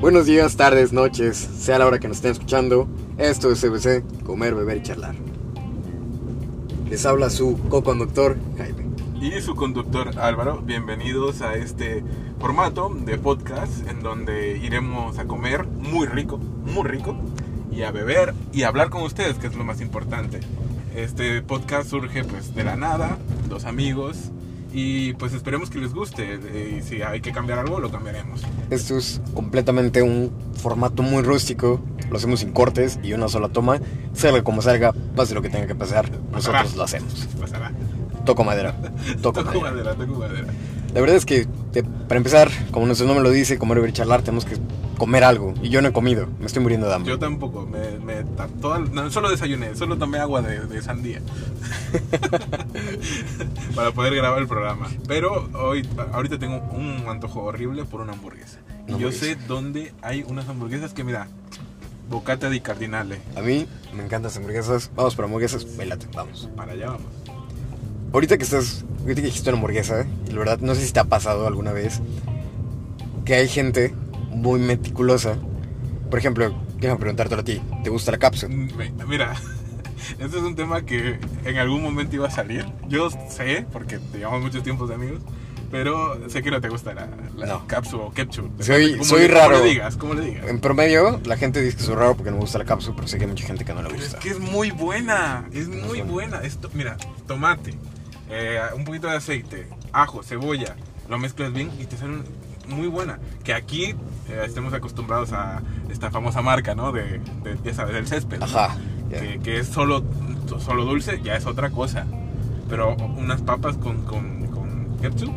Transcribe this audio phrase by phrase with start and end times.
[0.00, 2.88] Buenos días, tardes, noches, sea la hora que nos estén escuchando.
[3.18, 5.16] Esto es CBC, comer, beber y charlar.
[6.88, 8.84] Les habla su co-conductor, Jaime.
[9.20, 12.04] Y su conductor Álvaro, bienvenidos a este
[12.38, 17.16] formato de podcast en donde iremos a comer muy rico, muy rico,
[17.72, 20.40] y a beber y a hablar con ustedes, que es lo más importante.
[20.94, 24.30] Este podcast surge pues de la nada, dos amigos,
[24.78, 26.38] y pues esperemos que les guste.
[26.78, 28.42] Y si hay que cambiar algo, lo cambiaremos.
[28.68, 31.80] Esto es completamente un formato muy rústico.
[32.10, 33.80] Lo hacemos sin cortes y una sola toma.
[34.12, 36.76] Salga como salga, pase lo que tenga que pasar, nosotros Pasará.
[36.76, 37.26] lo hacemos.
[37.40, 37.72] Pasará.
[38.26, 38.74] Toco madera.
[39.22, 39.94] Toco Toco madera.
[39.94, 40.46] madera, toco madera.
[40.96, 44.22] La verdad es que, te- para empezar, como nuestro nombre lo dice, comer, y charlar,
[44.22, 44.56] tenemos que
[44.96, 45.52] comer algo.
[45.60, 47.10] Y yo no he comido, me estoy muriendo de hambre.
[47.12, 48.24] Yo tampoco, me, me
[48.62, 51.20] toda- no, solo desayuné, solo tomé agua de, de sandía
[53.74, 54.88] para poder grabar el programa.
[55.06, 58.60] Pero hoy, ahorita tengo un antojo horrible por una hamburguesa.
[58.88, 61.28] Y yo sé dónde hay unas hamburguesas que, mira,
[62.08, 63.20] bocata di cardinale.
[63.36, 64.90] A mí me encantan las hamburguesas.
[64.96, 66.48] Vamos por hamburguesas, velate, vamos.
[66.56, 67.12] Para allá vamos.
[68.12, 71.00] Ahorita que estás, ahorita que dijiste una hamburguesa, y la verdad no sé si te
[71.00, 72.00] ha pasado alguna vez,
[73.24, 73.92] que hay gente
[74.30, 75.36] muy meticulosa.
[76.10, 78.54] Por ejemplo, déjame preguntarte a ti, ¿te gusta la cápsula?
[78.54, 79.34] Me- Mira,
[80.18, 82.64] este es un tema que en algún momento iba a salir.
[82.88, 85.20] Yo sé, porque te llevamos muchos tiempos de amigos,
[85.70, 87.66] pero sé que no te gusta la, la No.
[87.66, 88.62] cápsula o ketchup.
[88.62, 89.54] Soy- soy le- raro.
[89.54, 90.46] Como le digas, como le digas.
[90.48, 93.08] En promedio, la gente dice que soy raro porque no me gusta la cápsula, pero
[93.08, 94.20] sé que hay mucha gente que no le Pero es gusta.
[94.20, 96.04] que es muy buena, es muy buena.
[96.12, 96.40] buena.
[96.42, 96.96] Esto, mira,
[97.26, 97.74] tomate,
[98.30, 100.76] eh, un poquito de aceite, ajo, cebolla,
[101.08, 102.18] lo mezclas bien y te sale
[102.68, 103.18] muy buena.
[103.44, 103.94] Que aquí
[104.28, 106.92] eh, estemos acostumbrados a esta famosa marca, ¿no?
[106.92, 108.42] De, de ya sabes, del césped.
[108.42, 108.76] Ajá.
[109.10, 109.20] ya.
[109.20, 110.02] Que, que es solo,
[110.58, 112.06] solo dulce, ya es otra cosa.
[112.68, 115.32] Pero unas papas con, con, con ketchup,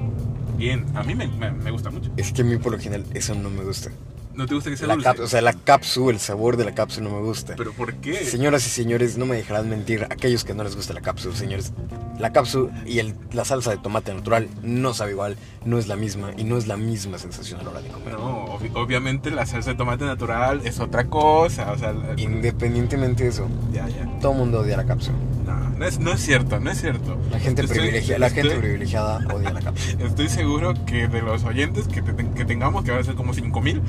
[0.57, 0.85] bien.
[0.95, 2.09] A mí me, me, me gusta mucho.
[2.17, 3.91] Es que a mí por lo general eso no me gusta.
[4.39, 5.21] ¿No te gusta que sea La dulce?
[5.21, 7.55] o sea, la cápsula, el sabor de la cápsula no me gusta.
[7.57, 8.23] ¿Pero por qué?
[8.23, 11.73] Señoras y señores, no me dejarán mentir aquellos que no les gusta la cápsula, señores.
[12.19, 15.35] La cápsula y el- la salsa de tomate natural no sabe igual,
[15.65, 18.13] no es la misma y no es la misma sensación a la hora de comer.
[18.13, 21.71] No, obvi- obviamente la salsa de tomate natural es otra cosa.
[21.73, 24.05] O sea, la- Independientemente de eso, ya, ya.
[24.21, 25.17] todo mundo odia la cápsula.
[25.45, 27.17] No, no es, no es cierto, no es cierto.
[27.31, 30.05] La gente, Estoy- privilegiada, la gente estoy- privilegiada odia la cápsula.
[30.05, 33.33] Estoy seguro que de los oyentes que, te- que tengamos, que van a ser como
[33.33, 33.81] 5000,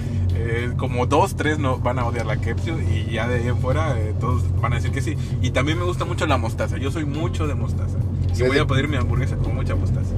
[0.43, 3.59] eh, como 2, 3 no, van a odiar la ketchup y ya de ahí en
[3.59, 5.17] fuera eh, todos van a decir que sí.
[5.43, 6.79] Y también me gusta mucho la mostaza.
[6.79, 7.99] Yo soy mucho de mostaza.
[8.33, 10.15] Sí, Y voy de- a pedir mi hamburguesa con mucha mostaza.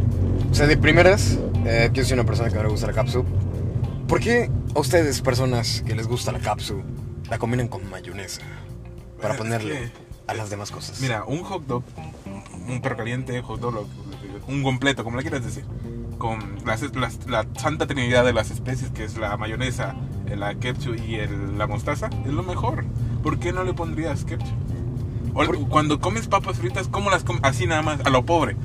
[0.50, 3.24] O sea, de primeras, eh, yo soy una persona que no le gusta la cápsula.
[4.06, 6.84] ¿Por qué a ustedes, personas que les gusta la cápsula,
[7.30, 8.42] la combinan con mayonesa?
[9.20, 9.92] Para ponerle que-
[10.26, 11.00] a las demás cosas.
[11.00, 11.82] Mira, un hot dog,
[12.68, 13.86] un perro caliente, hot dog,
[14.46, 15.64] un completo, como le quieras decir,
[16.18, 19.96] con las- las- la santa trinidad de las especies, que es la mayonesa,
[20.36, 22.84] la ketchup y el- la mostaza, es lo mejor.
[23.22, 24.46] ¿Por qué no le pondrías ketchup?
[25.34, 27.42] O- Cuando comes papas fritas, ¿cómo las comes?
[27.44, 28.56] Así nada más, a lo pobre.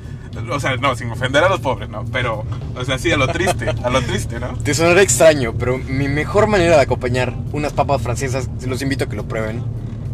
[0.50, 2.44] O sea, no, sin ofender a los pobres, no, pero,
[2.76, 4.48] o sea, sí, a lo triste, a lo triste, ¿no?
[4.58, 9.08] Te sonará extraño, pero mi mejor manera de acompañar unas papas francesas, los invito a
[9.08, 9.64] que lo prueben,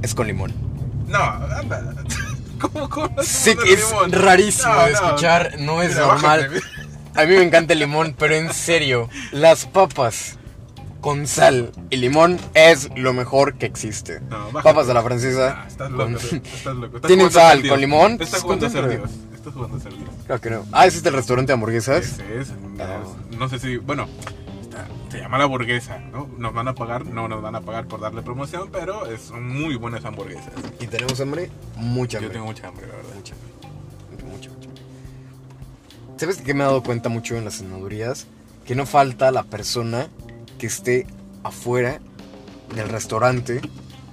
[0.02, 0.52] es con limón.
[1.08, 1.94] No, anda.
[2.60, 3.26] ¿Cómo, cómo poner
[3.58, 4.12] que es limón?
[4.12, 4.96] rarísimo No, de no.
[4.98, 6.48] escuchar, no es Mira, normal.
[6.48, 7.20] bájate.
[7.20, 10.38] A mí me encanta el limón, pero en serio, las papas
[11.04, 14.20] con sal y limón es lo mejor que existe.
[14.20, 15.58] No, papas a la francesa.
[15.62, 16.86] Ah, estás con- loco, estás loco.
[16.96, 18.16] Estás ¿Tienen sal con limón?
[18.18, 18.88] Estás jugando a ser.
[18.88, 19.10] Dios.
[19.34, 20.08] Estás jugando a ser Dios.
[20.26, 20.64] Claro que no.
[20.72, 22.04] Ah, ese es el restaurante de hamburguesas.
[22.06, 22.48] Ese es.
[22.52, 23.16] No.
[23.38, 23.76] No sé si.
[23.76, 24.08] Bueno,
[24.62, 26.26] está- se llama la hamburguesa, ¿no?
[26.38, 29.46] Nos van a pagar, no nos van a pagar por darle promoción, pero es son
[29.46, 30.54] muy buenas hamburguesas.
[30.80, 32.32] Y tenemos hambre, mucha Yo hambre.
[32.32, 33.14] tengo mucha hambre, la verdad.
[33.14, 33.34] Mucha,
[34.24, 34.70] mucha, mucha.
[36.16, 38.26] ¿Sabes de qué me he dado cuenta mucho en las cenadurías?
[38.66, 40.08] Que no falta la persona
[40.64, 41.06] que esté
[41.42, 42.00] afuera
[42.74, 43.60] del restaurante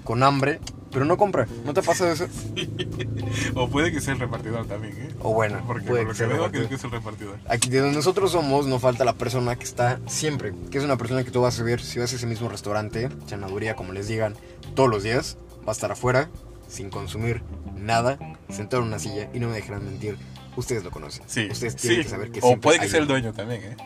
[0.03, 0.59] con hambre,
[0.91, 1.47] pero no compra.
[1.63, 2.27] ¿No te pasa eso?
[3.55, 5.09] O puede que sea el repartidor también, ¿eh?
[5.21, 7.39] O bueno, Porque puede por lo que sea que veo que es el repartidor.
[7.47, 10.97] Aquí de donde nosotros somos no falta la persona que está siempre, que es una
[10.97, 14.09] persona que tú vas a ver si vas a ese mismo restaurante, cenaduría, como les
[14.09, 14.35] digan,
[14.75, 16.29] todos los días, va a estar afuera,
[16.67, 17.41] sin consumir
[17.77, 18.19] nada,
[18.49, 20.17] sentado en una silla y no me dejarán mentir,
[20.57, 21.23] ustedes lo conocen.
[21.27, 21.47] Sí.
[21.49, 22.03] Ustedes tienen sí.
[22.03, 23.77] que saber que O puede que sea el dueño también, ¿eh?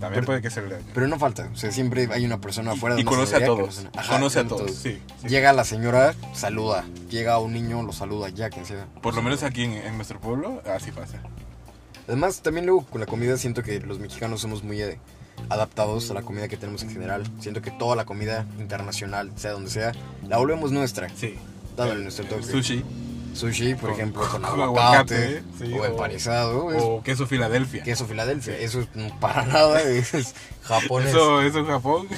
[0.00, 0.70] También Pero- puede que sea el.
[0.94, 3.84] Pero no falta, o sea, siempre hay una persona afuera de Y conoce a todos.
[3.84, 4.98] no- Ajá, Conoce a conoce todos, sí.
[5.20, 5.28] sí.
[5.28, 6.84] Llega la señora, saluda.
[7.10, 8.86] Llega un niño, lo saluda, ya quien sea.
[9.02, 11.20] Por lo menos aquí en, en nuestro pueblo, así pasa.
[12.08, 14.98] Además, también luego con la comida siento que los mexicanos somos muy eh,
[15.48, 17.22] adaptados a la comida que tenemos en general.
[17.40, 19.92] Siento que toda la comida internacional, sea donde sea,
[20.26, 21.08] la volvemos nuestra.
[21.14, 21.36] Sí.
[21.76, 22.42] Dándole nuestro toque.
[22.42, 22.84] Sushi.
[23.34, 27.26] Sushi, por Con- ejemplo, con, con aguacate, aguacate, sí, o o- empanizado, es O queso
[27.26, 27.82] Filadelfia.
[27.82, 28.56] queso Filadelfia.
[28.58, 31.10] Eso mm, para nada es japonés.
[31.10, 32.08] Eso, eso en Japón.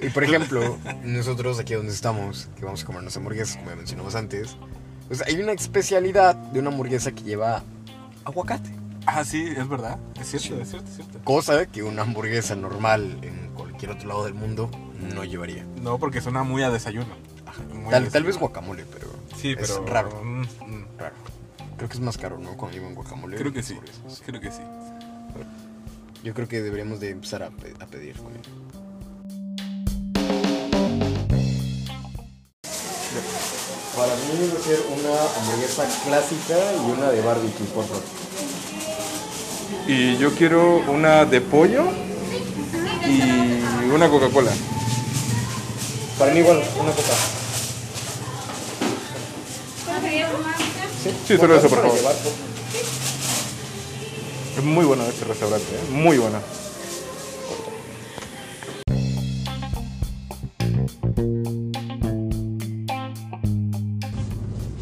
[0.00, 4.14] Y por ejemplo, nosotros aquí donde estamos, que vamos a comernos hamburguesas, como ya mencionamos
[4.14, 4.56] antes,
[5.08, 7.62] pues hay una especialidad de una hamburguesa que lleva
[8.24, 8.70] aguacate.
[9.06, 9.98] Ah, sí, es verdad.
[10.20, 11.20] Es cierto, es cierto, es cierto.
[11.22, 14.68] Cosa que una hamburguesa normal en cualquier otro lado del mundo
[15.14, 15.64] no llevaría.
[15.80, 17.14] No, porque suena muy a desayuno.
[17.72, 18.40] Muy a Tal, tal vez desayuno.
[18.40, 19.06] guacamole, pero
[19.40, 19.86] Sí, es pero.
[19.86, 20.86] raro, mm, mm.
[20.98, 21.14] raro.
[21.76, 22.56] Creo que es más caro, ¿no?
[22.56, 23.36] Cuando llevan guacamole.
[23.36, 23.76] Creo que sí.
[24.24, 24.62] Creo que sí.
[26.24, 28.40] Yo creo que deberíamos de empezar a, pe- a pedir comida.
[33.96, 38.02] Para mí debe ser una hamburguesa clásica y una de barbecue, por favor.
[39.86, 41.84] Y yo quiero una de pollo
[43.06, 44.52] y una Coca-Cola.
[46.18, 47.12] Para mí igual, una coca.
[51.26, 51.98] Sí, solo eso, por favor.
[54.56, 55.90] Es muy bueno este restaurante, ¿eh?
[55.90, 56.38] muy bueno.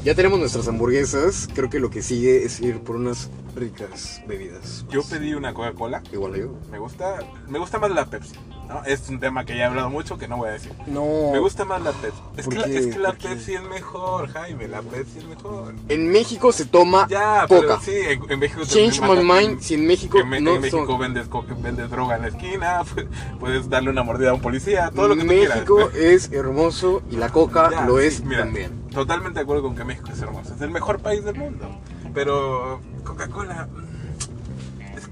[0.05, 1.49] Ya tenemos nuestras hamburguesas.
[1.55, 4.85] Creo que lo que sigue es ir por unas ricas bebidas.
[4.91, 6.03] Yo pedí una Coca-Cola.
[6.13, 6.59] Igual yo.
[6.71, 8.35] Me gusta, me gusta más la Pepsi.
[8.69, 8.83] ¿No?
[8.85, 10.73] Es un tema que ya he hablado mucho que no voy a decir.
[10.87, 11.05] No.
[11.33, 12.19] Me gusta más la Pepsi.
[12.37, 13.13] Es, ¿Por que la, es que la.
[13.13, 14.69] Pepsi es mejor, Jaime.
[14.69, 15.75] La Pepsi es mejor.
[15.89, 17.61] En México se toma Ya, coca.
[17.61, 19.61] pero sí, en, en México te Change my mind.
[19.61, 21.27] Si en México En, no en México son- vendes,
[21.63, 23.07] vendes droga en la esquina, pu-
[23.39, 25.55] puedes darle una mordida a un policía, todo lo que tú quieras.
[25.57, 28.83] México es hermoso y la coca Ya, lo sí, es mira, también.
[28.91, 30.55] Totalmente de acuerdo con que México es hermoso.
[30.55, 31.67] Es el mejor país del mundo.
[32.15, 33.69] Pero Coca-Cola.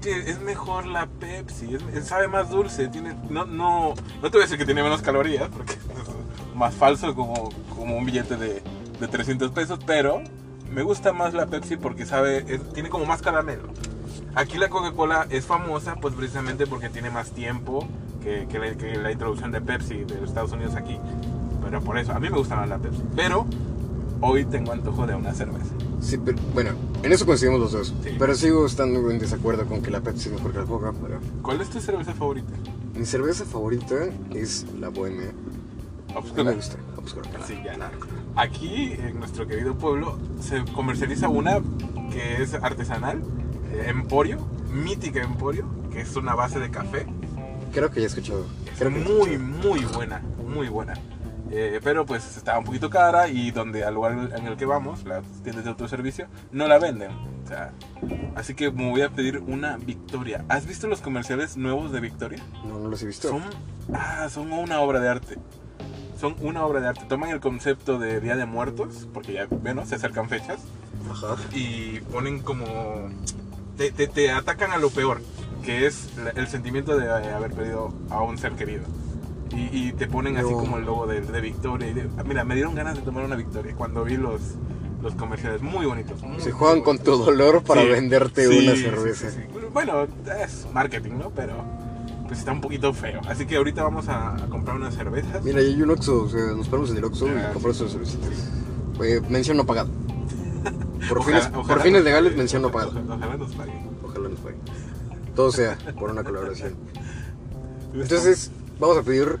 [0.03, 1.77] Que es mejor la Pepsi.
[1.93, 2.87] es- sabe más dulce.
[2.89, 5.73] Tiene, no, no, no te voy a decir que tiene menos calorías, porque
[6.51, 8.61] es más falso como, como un billete de,
[8.99, 9.79] de 300 pesos.
[9.85, 10.21] Pero
[10.71, 13.63] me gusta más la Pepsi porque sabe, es- tiene como más caramelo.
[14.35, 17.87] Aquí la Coca-Cola es famosa pues precisamente porque tiene más tiempo
[18.23, 20.97] que, que la, que la introducción de Pepsi de los Estados Unidos aquí.
[21.63, 23.03] Pero por eso, a mí me gusta más la Pepsi.
[23.15, 23.45] Pero
[24.21, 25.73] hoy tengo antojo de una cerveza.
[26.03, 26.71] Sí, pero, bueno,
[27.01, 27.93] en eso coincidimos los dos.
[28.03, 28.15] Sí.
[28.19, 30.93] Pero sigo estando en desacuerdo con que la Pepsi es mejor que la coca.
[31.01, 32.51] Pero ¿Cuál es tu cerveza favorita?
[32.93, 33.95] mi cerveza favorita
[34.35, 35.29] es la Bohemia.
[35.29, 36.43] A mí Obscura.
[36.43, 36.77] me gusta.
[36.97, 37.27] Obscura.
[37.47, 37.75] Sí, ya.
[38.35, 41.59] Aquí, en nuestro querido pueblo, se comercializa una
[42.11, 43.23] que es artesanal,
[43.71, 44.37] eh, Emporio,
[44.71, 47.07] mítica Emporio, que es una base de café.
[47.73, 48.45] Creo que ya he escuchado.
[48.79, 49.39] Es muy, escuchado.
[49.39, 50.93] muy buena, muy buena.
[51.55, 55.03] Eh, pero pues estaba un poquito cara y donde al lugar en el que vamos,
[55.03, 57.11] las tiendas de autoservicio, no la venden.
[57.11, 57.73] O sea,
[58.35, 60.43] así que me voy a pedir una Victoria.
[60.49, 62.39] ¿Has visto los comerciales nuevos de Victoria?
[62.65, 63.27] No, no los he visto.
[63.29, 63.43] Son,
[63.93, 65.37] ah, son una obra de arte.
[66.19, 67.05] Son una obra de arte.
[67.07, 70.59] Toman el concepto de Día de Muertos, porque ya, bueno, se acercan fechas,
[71.11, 71.35] Ajá.
[71.53, 72.65] y ponen como...
[73.77, 75.21] Te, te- te atacan a lo peor,
[75.63, 78.83] que es el sentimiento de eh, haber perdido a un ser querido.
[79.55, 80.57] Y, y te ponen así No.
[80.57, 81.87] como el logo de, de Victoria.
[81.89, 84.41] Y de- ah, mira, me dieron ganas de tomar una Victoria cuando vi los,
[85.01, 85.61] los comerciales.
[85.61, 86.21] Muy bonitos.
[86.23, 89.29] muy, Se juegan con tu dolor para Sí, venderte sí, una cerveza.
[89.29, 89.59] sí, sí.
[89.73, 90.07] Bueno,
[90.43, 91.29] es marketing, ¿no?
[91.31, 91.53] Pero
[92.27, 93.21] pues está un poquito feo.
[93.27, 95.43] Así que ahorita vamos a, a comprar unas cervezas.
[95.43, 97.79] Mira, y hay un Oxxo, o sea, nos paramos en el Oxxo Ah, y compramos
[97.81, 98.51] unas cervecitas.
[99.03, 99.89] Eh, mención no pagada.
[101.09, 102.91] Por, Ojalá- fines, ojalá por fines nos legales, mención no pagada.
[103.07, 103.75] Ojalá nos paguen.
[104.03, 104.55] Ojalá nos pague.
[105.35, 106.75] Todo sea por una colaboración.
[107.93, 109.39] Entonces, vamos a pedir.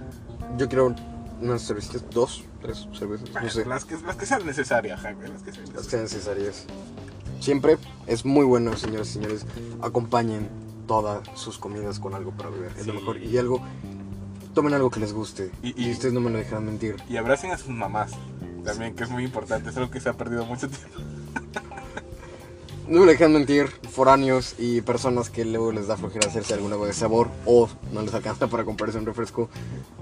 [0.57, 0.93] Yo quiero
[1.41, 5.41] unas cervecitas, dos, tres cervezas, no sé, las, que, las que sean necesarias, Jaime, las
[5.41, 6.05] que sean las que necesarias.
[6.07, 6.65] sean necesarias.
[7.39, 9.45] Siempre es muy bueno, señoras y señores.
[9.81, 10.47] Acompañen
[10.87, 12.71] todas sus comidas con algo para beber.
[12.77, 13.17] Es lo mejor.
[13.17, 13.61] Y algo.
[14.53, 15.51] Tomen algo que les guste.
[15.63, 16.95] Y- Y, y- ustedes no me lo dejarán mentir.
[17.09, 18.11] Y abracen a sus mamás
[18.63, 19.71] también, que es muy importante.
[19.71, 20.99] Es algo que se ha perdido mucho tiempo.
[22.87, 26.91] No me dejan mentir, foráneos y personas que luego les da flojera hacerse alguna de
[26.91, 29.49] sabor o no les alcanza para comprarse un refresco.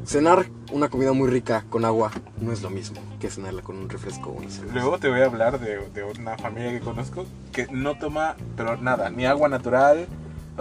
[0.03, 3.87] Cenar una comida muy rica con agua no es lo mismo que cenarla con un
[3.87, 4.73] refresco o una cerveza.
[4.73, 8.75] Luego te voy a hablar de, de una familia que conozco que no toma, pero
[8.77, 10.07] nada, ni agua natural.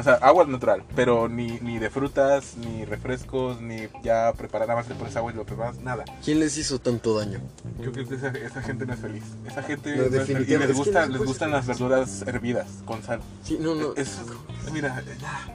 [0.00, 4.80] O sea, agua natural, pero ni, ni de frutas, ni refrescos, ni ya preparar nada
[4.80, 6.04] más le pones agua y lo preparas, nada.
[6.24, 7.38] ¿Quién les hizo tanto daño?
[7.78, 9.24] Yo creo que esa, esa gente no es feliz.
[9.46, 10.48] Esa gente No, no es feliz.
[10.48, 13.20] y les, gusta, les gustan las verduras hervidas con sal.
[13.44, 13.94] Sí, no, no.
[13.94, 14.20] Es,
[14.72, 15.02] mira,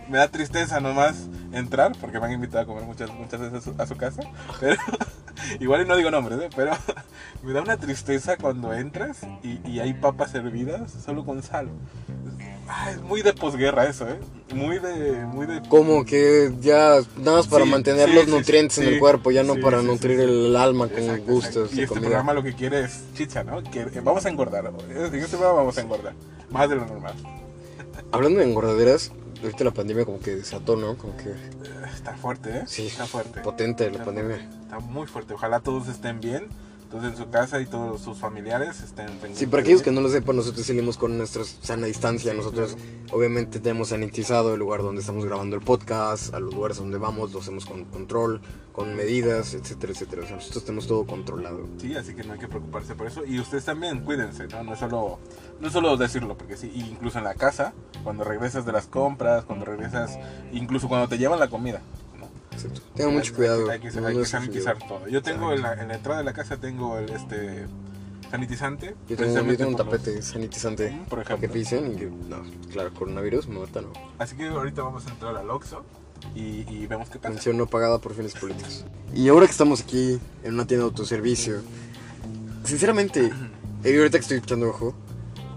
[0.10, 1.16] me da tristeza nomás
[1.52, 4.22] entrar, porque me han invitado a comer muchas, muchas veces a su, a su casa.
[4.60, 4.80] Pero,
[5.60, 6.50] igual y no digo nombres, ¿eh?
[6.56, 6.72] pero
[7.44, 11.68] me da una tristeza cuando entras y, y hay papas hervidas solo con sal.
[12.68, 14.20] Ah, es muy de posguerra eso, ¿eh?
[14.54, 15.24] Muy de.
[15.26, 18.88] Muy de Como que ya nada más para Sí, mantener sí, los sí, nutrientes en
[18.88, 21.76] el cuerpo, ya no para nutrir el alma con Exacto, gustos exacto.
[21.76, 22.02] Y este comida.
[22.08, 23.62] programa lo que quiere es chicha, ¿no?
[23.64, 24.66] Que eh, vamos a engordar.
[24.90, 26.14] En este programa vamos a engordar.
[26.50, 27.14] Más de lo normal.
[28.12, 29.12] Hablando de engordaderas,
[29.44, 30.98] ahorita la pandemia como que desató, ¿no?
[30.98, 31.36] Como que Eh,
[31.94, 32.64] Está fuerte, ¿eh?
[32.68, 33.42] Sí, está fuerte.
[33.42, 34.38] potente la Está pandemia.
[34.38, 35.34] fuerte, Está muy fuerte.
[35.36, 36.48] Ojalá todos estén bien.
[36.96, 40.08] Todos en su casa y todos sus familiares estén Sí, para aquellos que no lo
[40.08, 42.32] sepan, nosotros salimos con nuestra sana distancia.
[42.32, 42.78] Sí, nosotros,
[43.12, 47.34] obviamente, tenemos sanitizado el lugar donde estamos grabando el podcast, a los lugares donde vamos,
[47.34, 48.40] lo hacemos con control,
[48.72, 50.24] con medidas, etcétera, etcétera.
[50.24, 51.68] O sea, nosotros tenemos todo controlado.
[51.80, 53.26] Sí, así que no hay que preocuparse por eso.
[53.26, 54.64] Y ustedes también, cuídense, ¿no?
[54.64, 55.20] No solo,
[55.60, 57.74] no es solo decirlo, porque sí, incluso en la casa,
[58.06, 60.18] cuando regresas de las compras, cuando regresas,
[60.54, 61.82] incluso cuando te llevan la comida,
[62.56, 62.82] Exacto.
[62.96, 63.70] Tengan Hay- mucho cuidado.
[63.70, 65.08] Hay, que, no hay que es sanitizar todo.
[65.08, 67.66] Yo tengo en la, en la entrada de la casa, tengo el este
[68.32, 68.96] sanitizante.
[69.08, 70.90] Yo tengo, yo tengo un los- tapete sanitizante.
[70.92, 71.54] Mm, por Para que ejemplo.
[71.54, 73.94] pisen y que, no, claro, coronavirus, muerta no.
[74.18, 75.84] Así que ahorita vamos a entrar al Oxxo
[76.36, 77.30] y, y vemos qué pasa.
[77.30, 78.86] Mención no pagada por fines políticos.
[79.14, 81.62] Y ahora que estamos aquí en una tienda de autoservicio,
[82.64, 83.32] sinceramente,
[83.86, 84.96] ahorita que estoy echando ojo,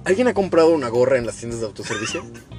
[0.04, 2.22] ¿alguien ha comprado una gorra en las tiendas de autoservicio?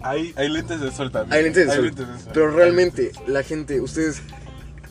[0.00, 1.32] Hay, hay lentes de sol también.
[1.36, 1.84] Hay lentes de sol.
[1.86, 2.30] lentes de sol.
[2.34, 4.22] Pero realmente, la gente, ustedes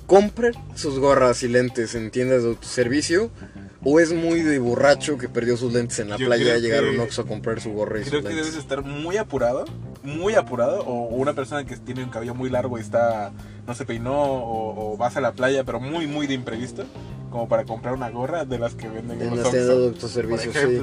[0.05, 3.29] compran sus gorras y lentes en tiendas de autoservicio.
[3.83, 6.83] ¿O es muy de borracho que perdió sus lentes en la Yo playa y llegar
[6.83, 8.45] a un que- Oxxo a comprar su gorra y Creo sus que lentes?
[8.47, 9.65] debes estar muy apurado,
[10.03, 13.31] muy apurado, o una persona que tiene un cabello muy largo y está,
[13.65, 16.85] no se peinó, o, o vas a la playa, pero muy, muy de imprevisto,
[17.29, 19.85] como para comprar una gorra de las que venden en En los las tiendas de
[19.85, 20.81] autoservicio, sí.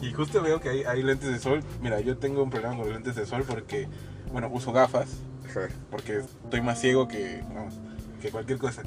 [0.00, 1.62] Y justo veo que hay, hay lentes de sol.
[1.82, 3.86] Mira, yo tengo un problema con los lentes de sol porque,
[4.32, 5.08] bueno, uso gafas,
[5.48, 5.68] Ajá.
[5.90, 7.74] porque estoy más ciego que, vamos,
[8.20, 8.82] que cualquier cosa.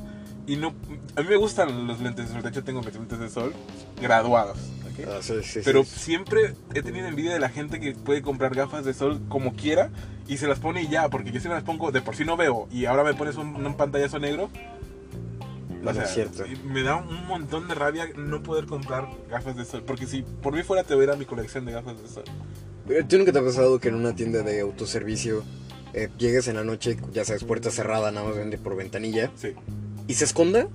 [0.46, 0.74] Y no,
[1.15, 3.53] a mí me gustan los lentes de sol, de hecho tengo mis lentes de sol
[4.01, 4.58] graduados.
[4.91, 5.08] ¿ok?
[5.08, 5.62] Ah, sí, sí, sí.
[5.63, 9.53] Pero siempre he tenido envidia de la gente que puede comprar gafas de sol como
[9.53, 9.89] quiera
[10.27, 12.25] y se las pone y ya, porque yo si me las pongo, de por sí
[12.25, 14.50] no veo y ahora me pones un, un pantallazo negro.
[15.83, 16.43] No, no es cierto.
[16.65, 20.53] Me da un montón de rabia no poder comprar gafas de sol, porque si por
[20.53, 22.23] mí fuera te hubiera mi colección de gafas de sol.
[22.89, 25.43] Eh, ¿Tú nunca te ha pasado que en una tienda de autoservicio
[25.93, 29.53] eh, llegues en la noche, ya sabes, puerta cerrada, nada más vende por ventanilla, Sí.
[30.07, 30.67] y se esconda?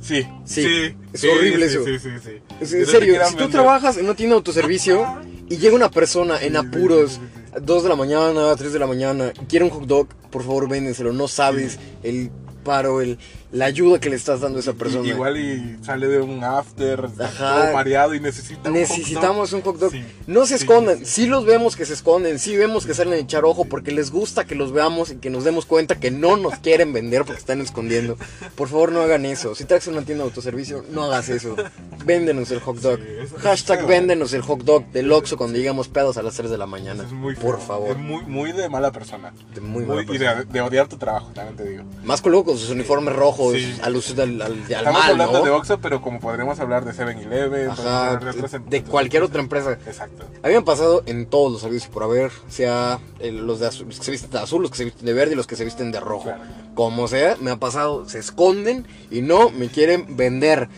[0.00, 1.84] Sí, Sí, es sí, horrible sí, eso.
[1.84, 2.30] Sí, sí, sí.
[2.60, 3.50] Es- En serio, si tú vender.
[3.52, 5.06] trabajas en una tienda de autoservicio
[5.48, 7.60] y llega una persona en apuros, sí, sí, sí.
[7.62, 10.68] 2 de la mañana, 3 de la mañana, y quiere un hot dog, por favor
[10.68, 12.30] véndenselo, no sabes el
[12.64, 13.18] paro, el,
[13.54, 15.06] la ayuda que le estás dando a esa persona.
[15.06, 17.62] Y- Igual y sale de un after, Ajá.
[17.64, 18.68] todo mareado y necesita.
[18.68, 19.90] Necesitamos un hot dog.
[19.92, 20.04] Sí.
[20.26, 20.98] No se Sí, escondan.
[20.98, 22.38] sí, Sí, los vemos que se esconden.
[22.38, 25.30] Sí vemos que salen a echar ojo porque les gusta que los veamos y que
[25.30, 28.18] nos demos cuenta que no nos quieren vender porque están escondiendo.
[28.56, 29.54] Por favor, no hagan eso.
[29.54, 31.56] Si traes una tienda de autoservicio, no hagas eso.
[32.04, 32.98] Véndenos el hot dog.
[32.98, 36.58] Sí, Hashtag véndenos el hot dog del Oxxo cuando llegamos pedos a las 3 de
[36.58, 37.04] la mañana.
[37.04, 37.66] Es muy Por feo.
[37.66, 37.90] favor.
[37.92, 39.32] Es muy, muy de mala persona.
[39.54, 40.34] De muy mala y persona.
[40.34, 41.84] de, de odiar tu trabajo, también te digo.
[42.02, 43.78] Más con luego con sus uniformes rojos, Sí.
[43.82, 45.44] alusión al, al, al Estamos mal, hablando ¿no?
[45.44, 49.72] de Oxxo, pero como podremos hablar de 7-Eleven, podemos Ajá, hablar de, cualquier otra empresa.
[49.86, 50.24] Exacto.
[50.42, 53.86] A mí me ha pasado en todos los servicios por haber, sea los, de azul,
[53.88, 55.56] los que se visten de azul, los que se visten de verde y los que
[55.56, 56.24] se visten de rojo.
[56.24, 56.42] Claro.
[56.74, 60.68] Como sea, me ha pasado, se esconden y no me quieren vender.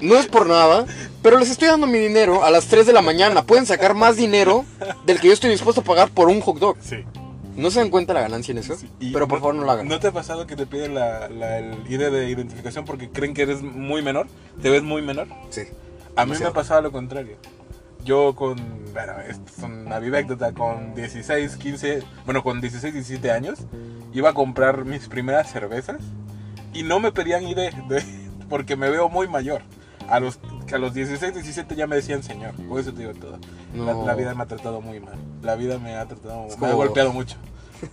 [0.00, 0.86] No es por nada,
[1.22, 3.44] pero les estoy dando mi dinero a las 3 de la mañana.
[3.44, 4.64] Pueden sacar más dinero
[5.04, 6.76] del que yo estoy dispuesto a pagar por un hot dog.
[6.80, 7.04] Sí.
[7.60, 8.74] ¿No se dan cuenta la ganancia en eso?
[8.76, 8.88] sí.
[9.12, 9.86] Pero por favor no lo hagan.
[9.88, 13.34] ¿No te ha pasado que te piden la, la- el ID de identificación porque creen
[13.34, 14.26] que eres muy menor?
[14.62, 15.28] ¿Te ves muy menor?
[15.50, 15.62] Sí.
[16.16, 17.36] A mí me ha pasado lo contrario.
[18.04, 18.56] Yo con,
[18.92, 23.58] bueno, esto es una anécdota, con 16, 15, bueno, con 16, 17 años,
[24.14, 25.98] iba a comprar mis primeras cervezas
[26.72, 27.56] y no me pedían ID
[27.88, 28.04] de-
[28.48, 29.60] porque me veo muy mayor.
[30.08, 30.40] A los,
[30.72, 33.38] a los 16, 17 ya me decían señor, por eso te digo todo.
[33.74, 34.06] La, No.
[34.06, 35.18] la vida me ha tratado muy mal.
[35.42, 37.36] La vida me ha tratado, Es me ha golpeado mucho.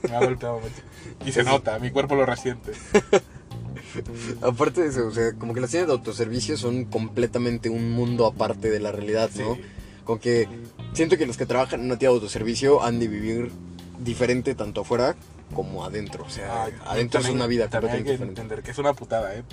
[0.08, 0.82] Me ha golpeado mucho.
[1.26, 2.72] Y se nota, mi cuerpo lo resiente.
[4.42, 8.26] Aparte de eso, o sea, como que las tiendas de autoservicio son completamente un mundo
[8.26, 9.56] aparte de la realidad, ¿no?
[9.56, 9.62] Sí.
[10.04, 10.48] Como que
[10.94, 13.52] siento que los que trabajan en una tienda de autoservicio han de vivir
[14.00, 15.16] diferente tanto afuera
[15.54, 16.24] como adentro.
[16.26, 18.42] O sea, Ay, adentro es una vida también hay que diferente.
[18.42, 19.44] entender que es una putada, ¿eh?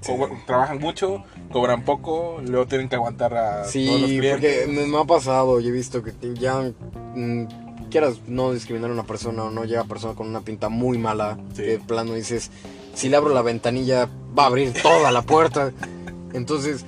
[0.00, 0.12] Sí.
[0.46, 3.88] Trabajan mucho, cobran poco, luego tienen que aguantar a todos los Sí,
[4.18, 4.30] clientes.
[4.32, 6.70] porque me, me ha pasado, yo he visto que ya
[7.14, 7.44] mm,
[7.90, 11.38] quieras no discriminar a una persona o no llega persona con una pinta muy mala,
[11.54, 11.62] Sí.
[11.62, 12.50] que de plano dices,
[12.94, 15.72] si le abro la ventanilla va a abrir toda la puerta.
[16.34, 16.84] Entonces,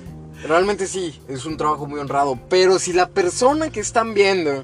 [0.47, 4.63] realmente sí, es un trabajo muy honrado, pero si la persona que están viendo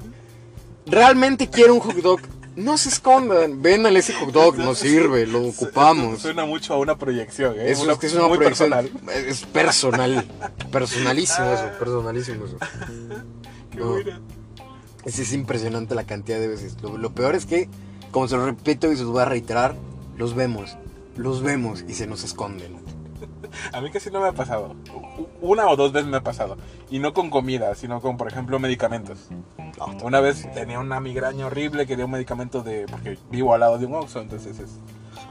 [0.86, 2.20] realmente quiere un hot dog,
[2.58, 6.20] no se escondan, véndanle ese hot dog, no sirve, lo ocupamos.
[6.20, 7.70] Suena mucho a una proyección, ¿eh?
[7.70, 8.90] Eso Una- es que es una proyección- personal.
[9.26, 10.26] Es personal.
[10.70, 12.56] Personalísimo eso, personalísimo eso.
[13.70, 13.92] Qué No.
[13.92, 14.20] buena.
[15.04, 16.76] Es, es impresionante la cantidad de veces.
[16.82, 17.68] Lo, lo peor es que,
[18.10, 19.74] como se lo repito y se los voy a reiterar,
[20.16, 20.76] los vemos,
[21.16, 22.77] los vemos y se nos esconden.
[23.72, 24.74] A mí casi no me ha pasado.
[25.40, 26.56] Una o dos veces me ha pasado.
[26.90, 29.28] Y no con comida, sino con, por ejemplo, medicamentos.
[30.02, 32.86] Una vez tenía una migraña horrible, quería un medicamento de...
[32.90, 34.78] Porque vivo al lado de un Oxxo, entonces es,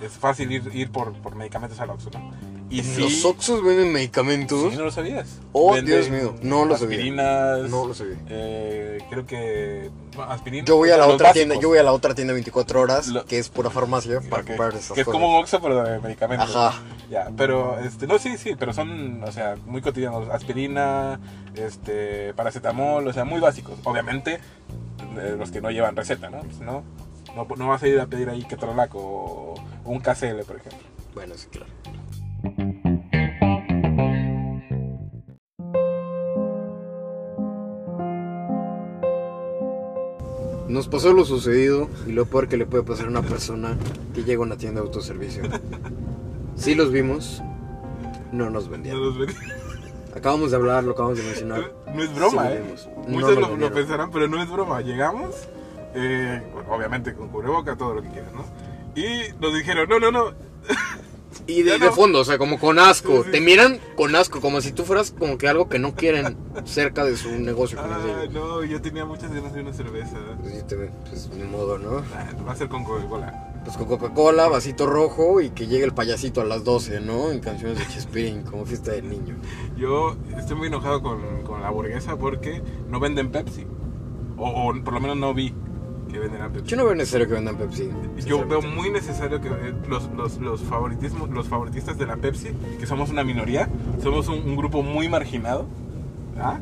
[0.01, 2.31] es fácil ir, ir por, por medicamentos al Oxxo, ¿no?
[2.69, 4.71] Y sí, ¿Los Oxxos venden medicamentos?
[4.73, 5.39] sí, no lo sabías.
[5.53, 6.97] Oh, Venden Dios mío, no lo sabía.
[6.97, 8.17] aspirinas, No lo sabía.
[8.29, 9.89] eh, creo que...
[10.15, 10.67] bueno, aspirinas.
[10.67, 11.33] Yo voy a la los otra básicos.
[11.47, 14.41] tienda, yo voy a la otra tienda 24 horas, Lo- que es pura farmacia, para
[14.41, 15.21] Ok, comprar esas Que es cosas.
[15.21, 16.53] como un Oxxo, pero de medicamentos.
[16.53, 16.81] Ajá.
[17.09, 20.27] Ya, pero, este, no, sí, sí, pero son, o sea, muy cotidianos.
[20.29, 21.21] Aspirina,
[21.55, 23.79] este, paracetamol, o sea, muy básicos.
[23.85, 24.41] Obviamente,
[25.17, 26.39] eh, los que no llevan receta, ¿no?
[26.41, 26.83] Pues, no,
[27.37, 30.79] no, no vas a ir a pedir ahí ketorolaco o un KCL, por ejemplo.
[31.13, 31.71] Bueno, sí, claro.
[40.67, 43.77] Nos pasó lo sucedido y lo peor que le puede pasar a una persona
[44.13, 45.43] que llega a una tienda de autoservicio.
[46.55, 47.41] Sí los vimos,
[48.33, 49.01] no nos No, vendieron.
[49.05, 49.35] los ven-
[50.15, 51.71] Acabamos de hablar, lo acabamos de mencionar.
[51.93, 52.75] no es broma, Sí, ¿eh?
[53.07, 54.81] No Muchos nos lo, pensarán, pero no es broma.
[54.81, 55.47] Llegamos,
[55.97, 58.45] eh, obviamente con cubreboca, todo lo que quieras, ¿no?
[58.95, 60.33] Y nos dijeron, no, no, no,
[61.45, 63.23] Y de, fondo, o sea, como con asco.
[63.23, 63.31] Sí.
[63.31, 67.03] Te miran con asco, como si tú fueras como que algo que no quieren cerca
[67.03, 67.79] de su negocio.
[67.81, 70.17] Ah, no, yo tenía muchas ganas de una cerveza.
[70.41, 70.75] Pues, sí, te-
[71.09, 72.03] pues, ni modo, ¿no?
[72.15, 73.43] Ah, va a ser con Coca-Cola.
[73.63, 77.31] Pues con Coca-Cola, vasito rojo y que llegue el payasito a las 12, ¿no?
[77.31, 79.35] En canciones de Chespirito, como fiesta del niño.
[79.75, 83.67] Yo estoy muy enojado con, con la hamburguesa porque no venden Pepsi.
[84.37, 85.53] O, o por lo menos no vi
[86.17, 86.69] que venderán Pepsi.
[86.69, 87.89] Yo no veo necesario que vendan Pepsi.
[88.25, 92.49] Yo veo muy necesario que eh, los, los, los, favoritismos, los favoritistas de la Pepsi,
[92.79, 93.69] que somos una minoría,
[94.01, 95.65] somos un, un grupo muy marginado.
[96.39, 96.59] ¿Ah?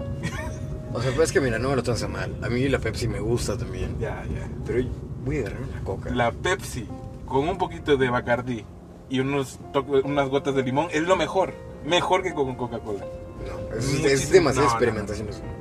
[0.93, 2.37] O sea, pues es que mira, no me lo a mal.
[2.41, 3.97] A mí la Pepsi me gusta también.
[3.99, 4.47] Ya, ya.
[4.65, 4.87] Pero
[5.25, 6.09] voy a agarrar una coca.
[6.11, 6.87] La Pepsi
[7.25, 8.63] con un poquito de Bacardi
[9.09, 9.59] y unos
[10.03, 11.53] unas gotas de limón es lo mejor.
[11.85, 13.05] Mejor que con Coca-Cola.
[13.45, 15.54] No, es, es demasiada no, no, no.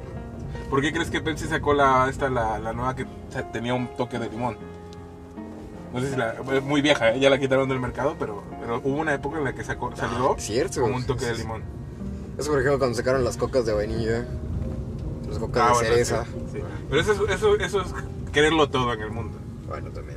[0.74, 3.06] ¿Por qué crees que Pepsi sacó la, esta, la, la nueva que
[3.52, 4.56] tenía un toque de limón?
[5.92, 6.34] No sé si la.
[6.52, 7.20] Es muy vieja, ¿eh?
[7.20, 10.32] ya la quitaron del mercado, pero, pero hubo una época en la que sacó, salió
[10.36, 11.62] Ah, con un toque de limón.
[12.36, 14.26] Eso, por ejemplo, cuando sacaron las cocas de vainilla,
[15.28, 16.24] las cocas Ah, de bueno, cereza.
[16.24, 16.58] sí, sí.
[16.90, 17.94] Pero eso, es- eso, eso es
[18.32, 19.38] quererlo todo en el mundo.
[19.68, 20.13] Bueno, también,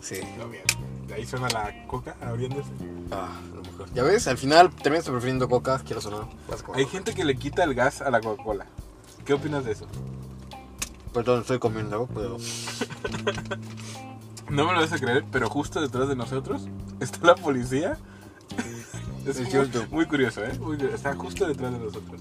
[0.00, 0.16] Sí.
[1.14, 2.70] Ahí suena la coca abriéndose.
[3.10, 3.92] Ah, lo mejor.
[3.94, 6.26] Ya ves, al final terminaste prefiriendo coca, quiero sonar.
[6.74, 8.66] Hay gente que le quita el gas a la Coca-Cola.
[9.24, 9.86] ¿Qué opinas de eso?
[11.12, 12.36] Perdón, estoy comiendo, pero.
[14.50, 16.62] No me lo vas a creer, pero justo detrás de nosotros
[17.00, 17.96] está la policía.
[19.24, 19.86] Es, Es muy, cierto.
[19.90, 20.52] muy curioso, ¿eh?
[20.58, 20.94] Muy curioso.
[20.96, 22.20] Está justo detrás de nosotros.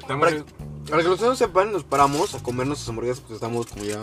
[0.00, 0.44] Estamos Para, en-
[0.90, 4.02] para que los no sepan, nos paramos a comer nuestras hamburguesas porque estamos, como ya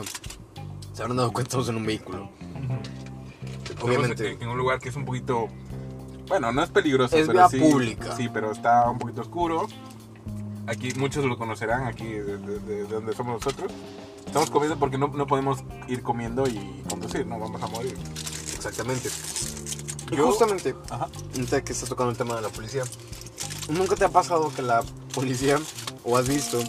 [0.93, 2.29] se habrán dado cuenta, estamos en un vehículo.
[3.81, 4.31] Obviamente.
[4.33, 5.47] en, en un lugar que es un poquito.
[6.27, 7.59] Bueno, no es peligroso, Es pero vía sí.
[7.59, 8.15] pública.
[8.15, 9.67] Sí, pero está un poquito oscuro.
[10.67, 13.71] Aquí muchos lo conocerán, aquí de, de- de donde somos nosotros.
[14.25, 17.95] Estamos comiendo porque no, no podemos ir comiendo y conducir, no vamos a morir.
[18.55, 19.09] Exactamente.
[20.11, 21.09] Y Yo- justamente, Ajá.
[21.35, 22.83] ahorita que estás tocando el tema de la policía,
[23.69, 24.81] ¿nunca te ha pasado que la
[25.13, 25.59] policía,
[26.05, 26.59] o has visto,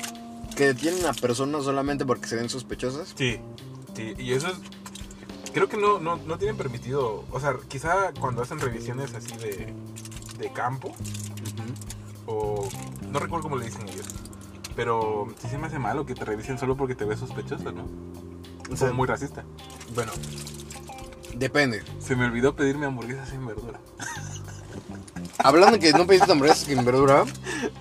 [0.57, 3.15] que detienen a personas solamente porque se ven sospechosas?
[3.17, 3.39] Sí,
[3.95, 4.59] sí, y eso es...
[5.53, 9.73] Creo que no, no, no tienen permitido, o sea, quizá cuando hacen revisiones así de,
[10.39, 10.93] de campo,
[12.27, 12.69] o
[13.09, 14.07] no recuerdo cómo le dicen ellos,
[14.75, 17.87] pero sí se me hace malo que te revisen solo porque te ves sospechoso, ¿no?
[18.71, 19.45] O sea, muy racista.
[19.95, 20.11] Bueno,
[21.37, 21.83] depende.
[22.01, 23.81] Se me olvidó pedirme hamburguesas sin verdura.
[25.39, 27.25] Hablando que no pediste hamburguesas sin verdura,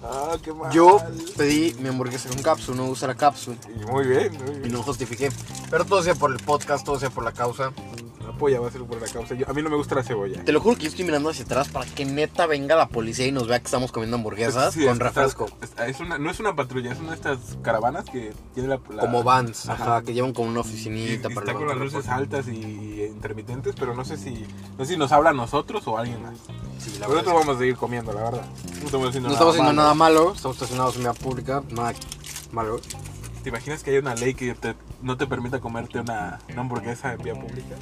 [0.04, 0.72] Ah, qué mal.
[0.72, 1.00] yo
[1.38, 3.56] pedí mi hamburguesa con cápsula, no usa la cápsula.
[3.70, 4.72] Y muy bien, muy Y bien.
[4.74, 5.30] no justifiqué.
[5.70, 7.72] Pero todo sea por el podcast, todo sea por la causa.
[8.28, 9.36] Apoya, va a ser por la causa.
[9.36, 10.44] Yo- a mí no me gusta la cebolla.
[10.44, 13.28] Te lo juro que yo estoy mirando hacia atrás para que neta venga la policía
[13.28, 15.48] y nos vea que estamos comiendo hamburguesas Sí, con es- refresco.
[15.62, 18.80] está- es una, no es una patrulla, es una de estas caravanas que tiene la...
[18.90, 19.84] la- Como vans, Ajá.
[19.84, 23.76] ajá, que llevan como una oficinita y para está con las luces altas y, intermitentes,
[23.78, 24.46] pero no sé si
[24.78, 26.36] no sé si nos habla a nosotros o a alguien más.
[26.80, 27.34] Sí, la Nosotros verdad.
[27.40, 28.46] vamos a seguir comiendo, la verdad.
[28.80, 29.82] No estamos haciendo, No estamos haciendo malo.
[29.82, 31.94] nada malo, estamos estacionados en vía pública, nada
[32.52, 32.80] malo.
[33.44, 37.14] ¿Te imaginas que hay una ley que te- no te permita comerte una, una hamburguesa
[37.14, 37.76] en vía pública?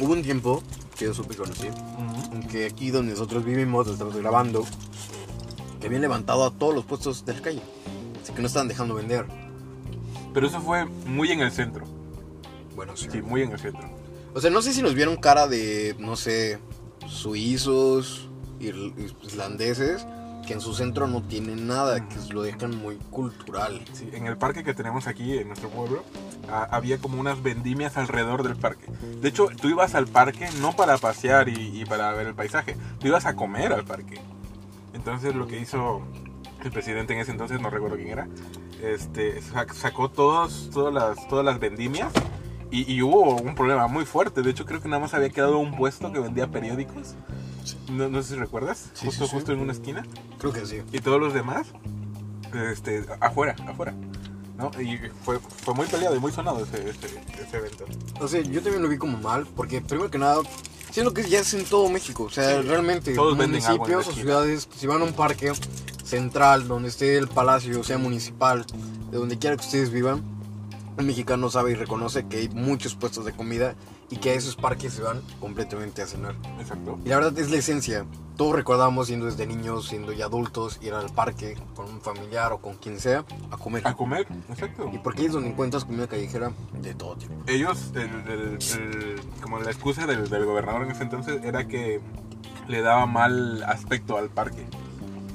[0.00, 0.62] Hubo un tiempo
[0.96, 1.66] que yo supe y conocí,
[2.32, 4.64] en que aquí donde nosotros vivimos, donde estamos grabando,
[5.80, 7.62] que habían levantado a todos los puestos de la calle.
[8.22, 9.26] Así que no estaban dejando vender.
[10.34, 11.84] Pero eso fue muy en el centro.
[12.76, 13.08] Bueno, sí.
[13.10, 13.88] Sí, muy en el centro.
[14.34, 16.58] O sea, no sé si nos vieron cara de, no sé,
[17.08, 18.28] suizos,
[18.60, 20.06] ir- islandeses,
[20.48, 23.84] que en su centro no tienen nada, que lo dejan muy cultural.
[23.92, 26.02] Sí, en el parque que tenemos aquí en nuestro pueblo
[26.50, 28.86] a- había como unas vendimias alrededor del parque.
[29.20, 32.78] De hecho, tú ibas al parque no para pasear y, y para ver el paisaje,
[32.98, 34.18] tú ibas a comer al parque.
[34.94, 36.00] Entonces lo que hizo
[36.64, 38.26] el presidente en ese entonces, no recuerdo quién era,
[38.82, 42.10] este, sac- sacó todos, todas, las, todas las vendimias
[42.70, 44.40] y, y hubo un problema muy fuerte.
[44.40, 47.14] De hecho, creo que nada más había quedado un puesto que vendía periódicos.
[47.90, 49.36] No, no sé si recuerdas, Sí, justo, sí, sí.
[49.36, 50.04] justo en una esquina
[50.38, 50.82] Creo que sí.
[50.92, 51.66] y todos los demás
[52.72, 53.94] este, afuera, afuera.
[54.56, 54.70] ¿no?
[54.80, 57.06] Y fue, fue muy peleado y muy sonado ese, ese,
[57.40, 57.84] ese evento.
[58.20, 60.38] O sea, yo también lo vi como mal, porque primero que nada,
[60.90, 62.24] siento que ya es en todo México.
[62.24, 62.66] O sea, Sí.
[62.68, 65.52] realmente, Todos municipios o ciudades, si van a un parque
[66.04, 68.64] central donde esté el palacio, sea municipal,
[69.12, 70.22] de donde quiera que ustedes vivan,
[70.96, 73.76] el mexicano sabe y reconoce que hay muchos puestos de comida
[74.10, 76.34] y que a esos parques se van completamente a cenar.
[76.60, 76.98] Exacto.
[77.04, 78.06] Y la verdad es la esencia.
[78.36, 82.58] Todos recordamos siendo desde niños, siendo ya adultos, ir al parque con un familiar o
[82.58, 83.86] con quien sea a comer.
[83.86, 84.88] A comer, exacto.
[84.94, 87.34] Y porque ahí es donde encuentras comida callejera de todo tipo.
[87.48, 92.00] Ellos, el- el- el- como la excusa del, del gobernador en ese entonces era que
[92.68, 94.66] le daba mal aspecto al parque.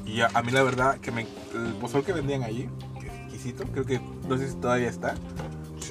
[0.05, 2.69] Y a, a mí la verdad que me, el pozol que vendían allí,
[3.01, 5.15] que es exquisito, creo que no sé si todavía está,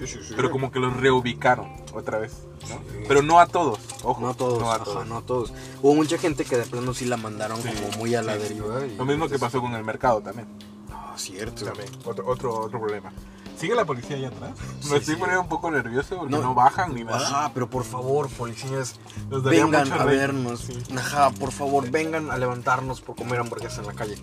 [0.06, 0.34] Sí, sí, sí.
[0.36, 2.32] pero como que los reubicaron otra vez.
[2.68, 2.80] ¿no?
[3.08, 4.20] Pero no a todos, ojo.
[4.20, 5.06] No a todos, No a ajá, todos.
[5.06, 5.52] no a todos.
[5.82, 8.86] Hubo mucha gente que de plano sí la mandaron como muy a la deriva.
[8.86, 10.48] y- Lo mismo que pasó con el mercado también.
[10.92, 11.64] Ah, cierto.
[11.64, 13.12] También, otro, otro, otro problema.
[13.56, 14.52] ¿Sigue la policía allá atrás?
[14.80, 15.20] Sí, Me estoy sí.
[15.20, 16.54] poniendo un poco nervioso porque no, No.
[16.54, 17.18] bajan ni nada.
[17.18, 20.60] Ajá, pero por favor, policías, Nos vengan a vernos.
[20.60, 20.78] Sí.
[20.96, 24.16] Ajá, por favor, vengan a levantarnos por comer hamburguesas en la calle.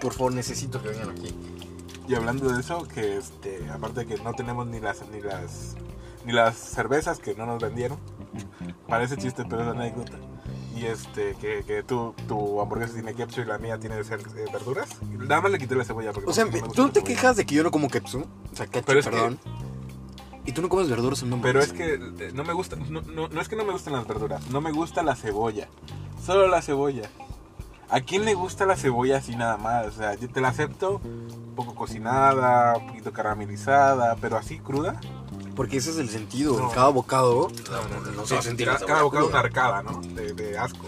[0.00, 1.32] Por favor, necesito que vengan aquí.
[2.08, 5.76] Y hablando de eso, que este, aparte de que no tenemos ni las ni las
[6.24, 7.98] ni las cervezas que no nos vendieron.
[8.88, 10.18] Parece chiste, pero es anécdota.
[10.76, 14.88] Y este, que, que tú, tu hamburguesa tiene ketchup y la mía tiene eh, verduras.
[15.02, 17.36] Nada más le quité la cebolla porque O sea, no gusta tú la te quejas
[17.36, 18.26] de que yo no como ketchup.
[18.52, 19.38] O sea, ketchup, Pero es que- perdón.
[20.46, 23.02] Y tú no comes verduras en un Pero es que eh, no me gusta, no,
[23.02, 25.68] no, no es que no me gusten las verduras, no me gusta la cebolla.
[26.24, 27.10] Solo la cebolla.
[27.90, 29.86] ¿A quién le gusta la cebolla así nada más?
[29.86, 35.00] O sea, yo te la acepto un poco cocinada, un poquito caramelizada, pero así cruda.
[35.56, 36.58] Porque ese es el sentido.
[36.58, 36.70] No.
[36.70, 37.48] Cada bocado.
[37.70, 39.26] No, no se va a sentir cada, bocado cruda.
[39.26, 40.00] una arcada, ¿no?
[40.00, 40.86] De, de asco.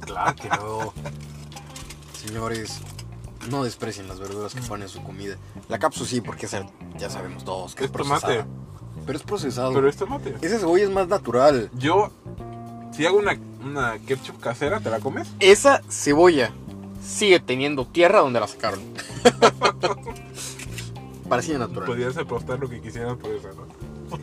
[0.00, 0.92] Claro que no.
[2.14, 2.80] Señores,
[3.48, 5.36] no desprecien las verduras que ponen en su comida.
[5.68, 6.66] La capsu sí, porque esa
[6.98, 8.44] ya sabemos todos que es, Es tomate.
[9.06, 9.72] Pero es procesado.
[9.72, 10.36] Pero es tomate.
[10.42, 11.70] Esa cebolla es más natural.
[11.74, 12.10] Yo,
[13.00, 13.34] si hago una,
[13.64, 15.26] una ketchup casera, ¿te la comes?
[15.40, 16.52] Esa cebolla
[17.02, 18.80] sigue teniendo tierra donde la sacaron.
[21.30, 21.86] Parecía natural.
[21.86, 24.18] Podrías apostar lo que quisieras por eso, ¿no?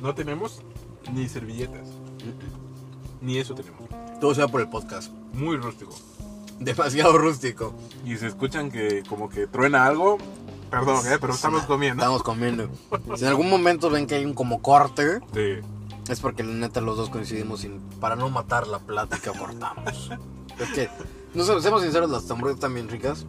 [0.00, 0.62] no tenemos
[1.12, 1.90] ni servilletas.
[3.20, 3.82] Ni eso tenemos.
[4.18, 5.12] Todo sea por el podcast.
[5.34, 5.94] Muy rústico.
[6.58, 7.74] Demasiado rústico.
[8.06, 10.16] Y si escuchan que como que truena algo,
[10.70, 11.18] perdón, ¿eh?
[11.20, 12.02] pero estamos comiendo.
[12.02, 12.70] Estamos comiendo.
[13.14, 15.60] Si en algún momento ven que hay un como corte, Sí.
[16.08, 17.68] Es porque la neta los dos coincidimos y
[18.00, 20.10] para no matar la plática cortamos.
[20.58, 20.88] Es que,
[21.34, 23.26] no sé, seamos sinceros, las hamburguesas están bien ricas.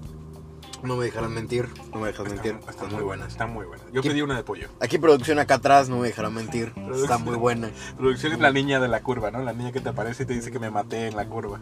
[0.83, 2.55] No me dejarán mentir, no me dejarán mentir.
[2.55, 3.27] Están, Están muy buenas.
[3.29, 3.88] Están muy buenas.
[3.91, 4.67] Yo ¿Qué- pedí una de pollo.
[4.81, 6.73] Aquí producción acá atrás, no me dejarán mentir.
[6.95, 7.71] Está muy buena.
[7.97, 9.41] Producción es la niña de la curva, ¿no?
[9.41, 11.59] La niña que te aparece y te dice que me maté en la curva.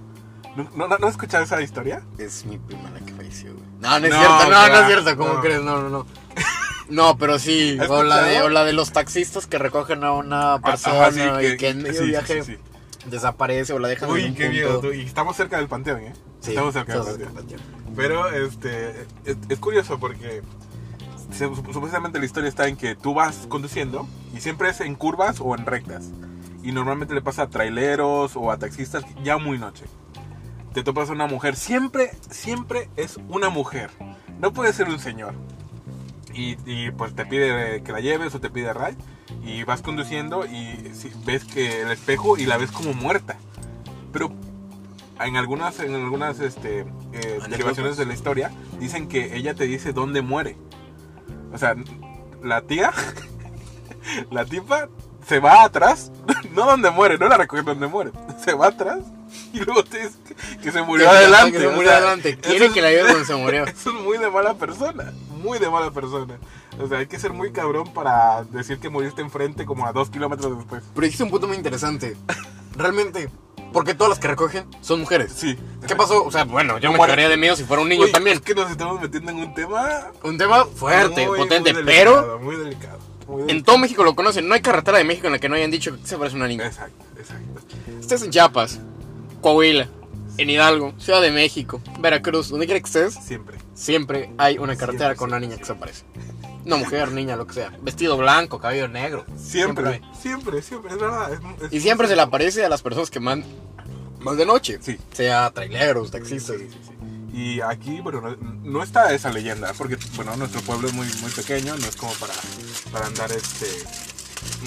[0.57, 2.03] ¿No, no, no has escuchado esa historia?
[2.17, 3.65] Es mi prima la que falleció, güey.
[3.79, 5.41] No, no es No, cierto, no, no es cierto, ¿cómo no.
[5.41, 5.61] crees?
[5.63, 6.05] No, no, no.
[6.89, 8.45] No, pero sí, ¿Has o la, de, escuchado?
[8.47, 11.69] o la de los taxistas que recogen a una Ah, persona ajá, sí, y que
[11.69, 12.57] en medio sí, viaje sí,
[13.05, 14.81] desaparece o la dejan en Uy, un qué punto.
[14.81, 14.93] miedo.
[14.93, 16.13] Y estamos cerca del panteón, ¿eh?
[16.41, 17.61] Sí, estamos cerca del panteón.
[17.95, 18.91] Pero este
[19.25, 20.41] es, es curioso porque
[21.31, 24.95] se- sup- supuestamente la historia está en que tú vas conduciendo y siempre es en
[24.95, 26.09] curvas o en rectas.
[26.63, 29.85] Y normalmente le pasa a traileros o a taxistas ya muy noche.
[30.73, 33.89] Te topas a una mujer, siempre, siempre es una mujer.
[34.39, 35.33] No puede ser un señor.
[36.33, 38.97] Y, y, pues te pide que la lleves o te pide ride.
[39.43, 40.91] Y vas conduciendo y
[41.25, 43.37] ves que el espejo y la ves como muerta.
[44.11, 44.31] Pero
[45.19, 46.81] en algunas, en algunas este,
[47.13, 50.57] eh, derivaciones de la historia dicen que ella te dice dónde muere.
[51.53, 51.75] O sea,
[52.41, 52.91] la tía,
[54.31, 54.89] la tipa
[55.27, 56.11] se va atrás,
[56.51, 58.11] no donde muere, no la recoge donde muere,
[58.43, 58.99] se va atrás
[59.53, 61.53] y luego te dice que, que se murió adelante.
[61.53, 62.37] que se o murió sea, adelante.
[62.37, 63.65] Quiere es- que la lleve donde se murió.
[63.65, 65.13] Eso es muy de mala persona,
[65.43, 66.37] muy de mala persona.
[66.79, 70.09] O sea, hay que ser muy cabrón para decir que moriste enfrente como a dos
[70.09, 70.81] kilómetros después.
[70.95, 72.15] Pero dijiste un punto muy interesante.
[72.75, 73.29] Realmente,
[73.71, 75.33] Porque todas las que recogen son mujeres.
[75.35, 75.57] Sí.
[75.87, 76.23] ¿Qué pasó?
[76.23, 78.37] O sea, bueno, yo me quedaría de miedo si fuera un niño Uy, también.
[78.37, 82.11] Es que nos estamos metiendo en un tema Un tema fuerte, muy, potente, muy pero
[82.11, 82.99] delicado, muy delicado.
[83.27, 83.65] muy en delicado.
[83.65, 84.47] todo México lo conocen.
[84.47, 86.37] No hay carretera de México en la que no hayan dicho que se parece a
[86.37, 86.67] una niña.
[86.67, 87.61] Exacto, exacto.
[87.99, 88.79] Estés en Chiapas,
[89.41, 89.87] Coahuila,
[90.37, 93.57] en Hidalgo, Ciudad de México, Veracruz, donde quiera que estés, Siempre.
[93.73, 96.03] Siempre hay una carretera con una niña que se parece.
[96.65, 97.77] Una mujer, niña, lo que sea.
[97.81, 99.25] Vestido blanco, cabello negro.
[99.37, 100.01] Siempre, hay.
[100.19, 101.33] siempre, siempre, es verdad.
[101.33, 103.43] es- es- Y siempre se le aparece a las personas que van
[104.21, 104.79] más de noche.
[104.81, 104.97] Sí.
[105.11, 106.55] Sea traileros, taxistas.
[106.57, 107.37] Sí, sí, sí.
[107.37, 111.31] Y aquí, bueno, no, no está esa leyenda, porque, bueno, nuestro pueblo es muy, muy
[111.31, 112.33] pequeño, no es como para,
[112.91, 113.65] para andar este,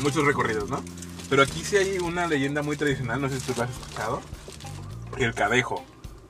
[0.03, 0.83] muchos recorridos, ¿no?
[1.31, 4.21] Pero aquí sí hay una leyenda muy tradicional, no sé si tú lo has escuchado,
[5.16, 5.85] el cadejo.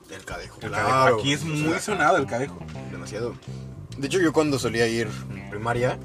[0.09, 0.59] El cadejo.
[0.61, 0.87] El claro.
[0.89, 1.19] cadejo.
[1.19, 2.57] Aquí es O muy sea, sonado el cadejo.
[2.91, 3.35] Demasiado.
[3.97, 5.97] De hecho, yo cuando solía ir en primaria,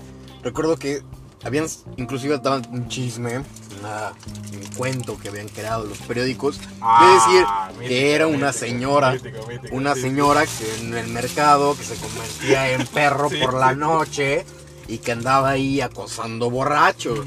[0.43, 1.03] recuerdo que
[1.45, 3.43] habían, inclusive daban un chisme,
[3.81, 4.13] una-
[4.53, 7.47] un cuento que habían creado los periódicos, Ah, de decir
[7.81, 10.07] mítico, que era una mítico, señora, mítico, mítico, una sí, sí.
[10.09, 13.77] señora que en el mercado, que se convertía en perro Sí, por la sí.
[13.79, 14.47] noche
[14.89, 17.21] y que andaba ahí acosando borrachos.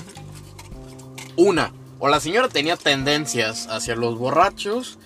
[1.36, 4.98] Una, o la señora tenía tendencias hacia los borrachos,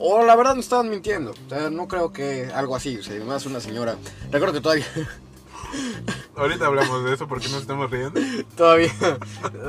[0.00, 1.32] o la verdad me estaban mintiendo.
[1.46, 3.96] O sea, no creo que algo así, o sea, una señora.
[4.30, 4.86] Recuerdo que todavía,
[6.36, 8.20] Ahorita hablamos de eso porque nos estamos riendo.
[8.56, 8.90] todavía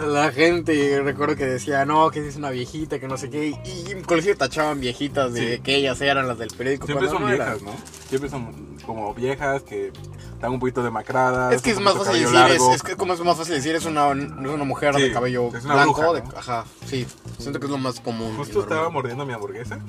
[0.08, 3.91] la gente, recuerdo que decía, no, que es una viejita, que no sé qué, y
[3.91, 5.62] inclusive tachaban viejitas de Sí.
[5.62, 6.86] que ellas eran las del periódico.
[6.88, 7.74] Siempre son no viejas, ¿no?
[8.10, 9.91] Siempre son como viejas que
[10.34, 11.54] están un poquito demacradas.
[11.54, 13.86] Es que es más fácil decir, es, es que como es más fácil decir, es
[13.86, 14.17] una, es
[14.50, 16.38] una mujer Sí, de cabello blanco, bruja, de- ¿no?
[16.38, 17.06] ajá, sí,
[17.38, 18.36] siento que es lo más común.
[18.38, 19.80] Justo estaba mordiendo mi hamburguesa.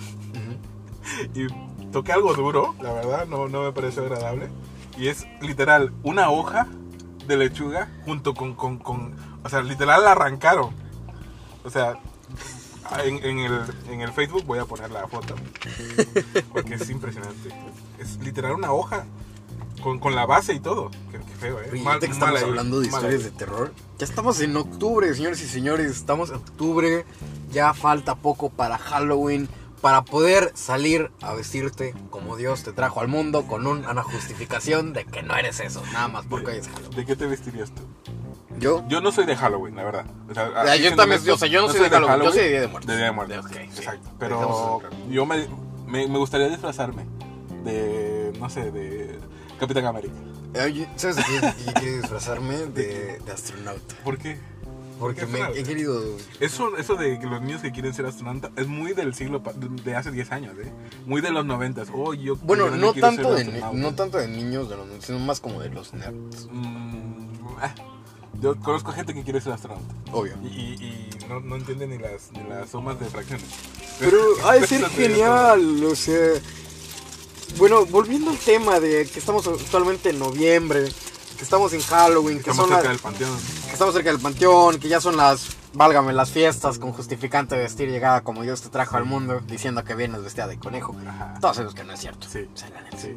[1.35, 1.47] y
[1.91, 4.49] toqué algo duro, la verdad, no, no me pareció agradable.
[4.99, 6.67] Y es literal una hoja
[7.27, 10.71] de lechuga junto con, con, con- o sea, literal la arrancaron.
[11.65, 11.99] O sea,
[13.05, 15.35] en, en el, en el Facebook voy a poner la foto
[16.53, 17.51] porque es impresionante.
[17.99, 19.05] Es literal una hoja
[19.83, 20.91] con, con la base y todo.
[21.11, 21.81] Qué, qué feo, ¿eh?
[21.83, 25.47] Mal- que estamos ahí, hablando de historias de terror, ya estamos en octubre, señores y
[25.47, 27.05] señores, estamos en octubre,
[27.51, 29.49] ya falta poco para Halloween,
[29.83, 34.95] para poder salir a vestirte como Dios te trajo al mundo con un- una justificación
[34.95, 36.91] de que no eres eso, nada más porque es Halloween.
[36.97, 37.83] ¿De qué te vestirías tú?
[38.59, 40.07] Yo, Yo no soy de Halloween, la verdad.
[40.31, 42.43] O sea, Ah, yo también, honesto, o sea, yo no soy de Halloween, yo soy
[42.43, 42.87] de Día de Muertos.
[42.89, 43.45] De Día de Muertos.
[43.47, 43.79] Ok, sí.
[43.79, 44.11] Exacto.
[44.19, 45.47] Pero yo me,
[45.87, 47.05] me, me gustaría disfrazarme
[47.65, 49.19] de, no sé, de
[49.59, 50.15] Capitán América.
[50.97, 52.57] ¿sabes de qué, quiero disfrazarme?
[52.67, 53.95] De, de astronauta.
[54.05, 54.39] ¿Por qué?
[55.03, 56.01] Porque ¿Por qué me he querido...
[56.41, 59.43] Eso, eso de que los niños que quieren ser astronauta es muy del siglo,
[59.85, 60.73] de hace 10 años, ¿eh?
[61.07, 61.83] Muy de los 90.
[61.93, 65.61] Oh, yo Bueno, no tanto, de, no tanto de niños, de los, sino más como
[65.61, 67.27] de los nerds, Mm,
[67.61, 67.75] ah,
[68.41, 69.93] yo conozco gente que quiere ser astronauta.
[70.13, 70.35] obvio.
[70.45, 73.47] Y, y- y no, no entiende ni las, ni las sumas de fracciones.
[73.99, 76.33] Pero ha de ser genial, o sea.
[77.59, 80.89] Bueno, volviendo al tema de que estamos actualmente en noviembre,
[81.43, 83.37] que estamos en Halloween, que, Estamos son cerca la- del panteón.
[83.67, 87.63] que estamos cerca del panteón, que ya son las, válgame, las fiestas con justificante de
[87.63, 90.95] vestir llegada como Dios te trajo al mundo, diciendo que vienes vestida de conejo.
[91.05, 91.35] Ajá.
[91.41, 92.29] Todos sabemos que no es cierto.
[92.31, 92.49] Sí.
[92.55, 92.97] O sea, la neta.
[92.97, 93.17] Sí.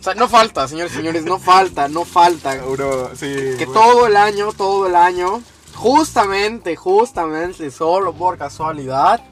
[0.00, 2.60] O sea, no falta, señores y señores, no falta, no falta.
[2.66, 3.26] Uno, sí.
[3.56, 5.40] Que bueno, todo el año, todo el año,
[5.76, 9.22] justamente, justamente, solo por casualidad,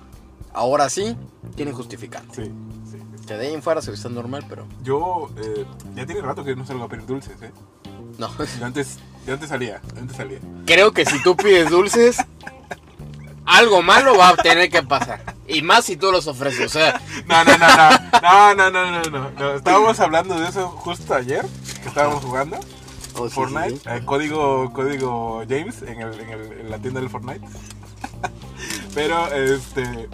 [0.55, 1.16] ahora sí,
[1.57, 2.45] tienen justificante.
[2.45, 2.53] Sí,
[2.88, 2.99] sí.
[3.27, 5.66] Que de ahí en fuera se visten normal, pero Yo, eh,
[5.97, 7.51] ya tiene rato que no salgo a pedir dulces, ¿eh?
[8.18, 8.30] No.
[8.59, 10.38] Yo antes, yo antes salía, antes salía.
[10.66, 12.16] Creo que si tú pides dulces,
[13.44, 15.35] algo malo va a tener que pasar.
[15.48, 16.66] Y más si tú los ofreces.
[16.66, 19.50] O sea, No, no, no, no, no, no, no, no, no, no.
[19.54, 21.44] Estábamos hablando de eso justo ayer,
[21.82, 22.59] que estábamos jugando.
[23.16, 23.88] oh, sí, Fortnite, sí, sí.
[23.90, 27.46] eh, código, código James en, el, en, el- en la tienda del Fortnite.
[28.94, 30.09] Pero, este, eh,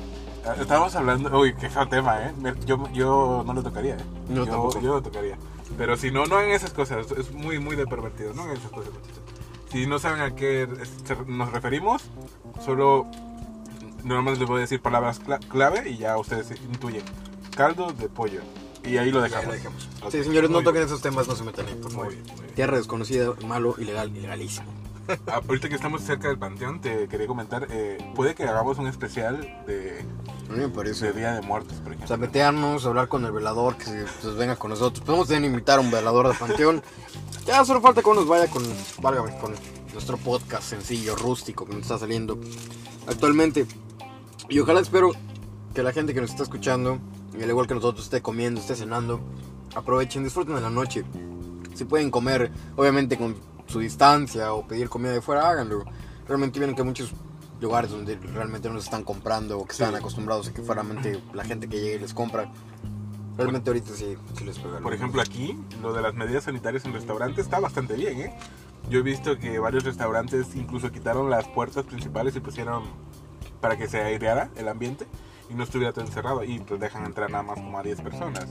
[0.61, 2.33] estábamos hablando, uy, qué feo tema, ¿eh?
[2.67, 4.05] Yo, yo no lo tocaría, ¿eh?
[4.35, 4.81] Yo, tampoco.
[4.81, 5.37] yo lo tocaría.
[5.79, 8.71] Pero si no, no hagan esas cosas, es muy, muy de pervertido, no hagan esas
[8.71, 9.21] cosas, muchachos.
[9.71, 10.69] Si no saben a qué
[11.27, 12.03] nos referimos,
[12.65, 13.07] solo
[14.05, 17.03] normalmente les voy a decir palabras cla- clave y ya ustedes intuyen.
[17.57, 18.41] Caldo de pollo.
[18.85, 19.47] Y ahí lo dejamos.
[19.47, 19.89] lo dejamos.
[20.03, 20.87] Ok, Sí, señores, no muy toquen bien.
[20.87, 22.13] esos temas, no se metan en, por Muy favor.
[22.13, 22.55] bien, muy bien.
[22.55, 24.67] Tierra desconocida, malo, ilegal, ilegalísimo.
[25.27, 28.87] Ah, Ahorita que estamos cerca del panteón, te quería comentar, eh, puede que hagamos un
[28.87, 30.05] especial de,
[30.49, 31.07] A mí me parece.
[31.07, 32.07] de Día de Muertos, por O ejemplo.
[32.09, 35.05] sea, meternos, hablar con el velador, que se pues, venga con nosotros.
[35.05, 36.83] Podemos también invitar a un velador de panteón.
[37.45, 38.63] Ya solo falta que uno nos vaya con,
[39.01, 39.53] válgame, con
[39.93, 42.39] nuestro podcast sencillo, rústico, que nos está saliendo
[43.09, 43.67] actualmente.
[44.49, 45.11] Y ojalá espero
[45.75, 47.01] que la gente que nos está escuchando,
[47.37, 49.21] y al igual que nosotros, esté comiendo, esté cenando,
[49.75, 51.03] aprovechen, disfruten de la noche.
[51.75, 53.35] Si pueden comer, obviamente con
[53.73, 55.85] su distancia o pedir comida de fuera, háganlo.
[56.29, 57.13] Realmente vieron que muchos
[57.61, 59.97] lugares donde realmente no se están comprando o que están Sí.
[59.97, 62.51] acostumbrados a que solamente la gente que llega y les compra.
[63.37, 64.79] Realmente ahorita sí, sí les pega.
[64.81, 68.37] Por ejemplo, aquí, lo de las medidas sanitarias en restaurantes está bastante bien, ¿eh?
[68.91, 72.83] Yo he visto que varios restaurantes incluso quitaron las puertas principales y pusieron
[73.61, 75.07] para que se aireara el ambiente
[75.53, 78.47] y no estuviera todo encerrado y pues dejan entrar nada más como a 10 personas.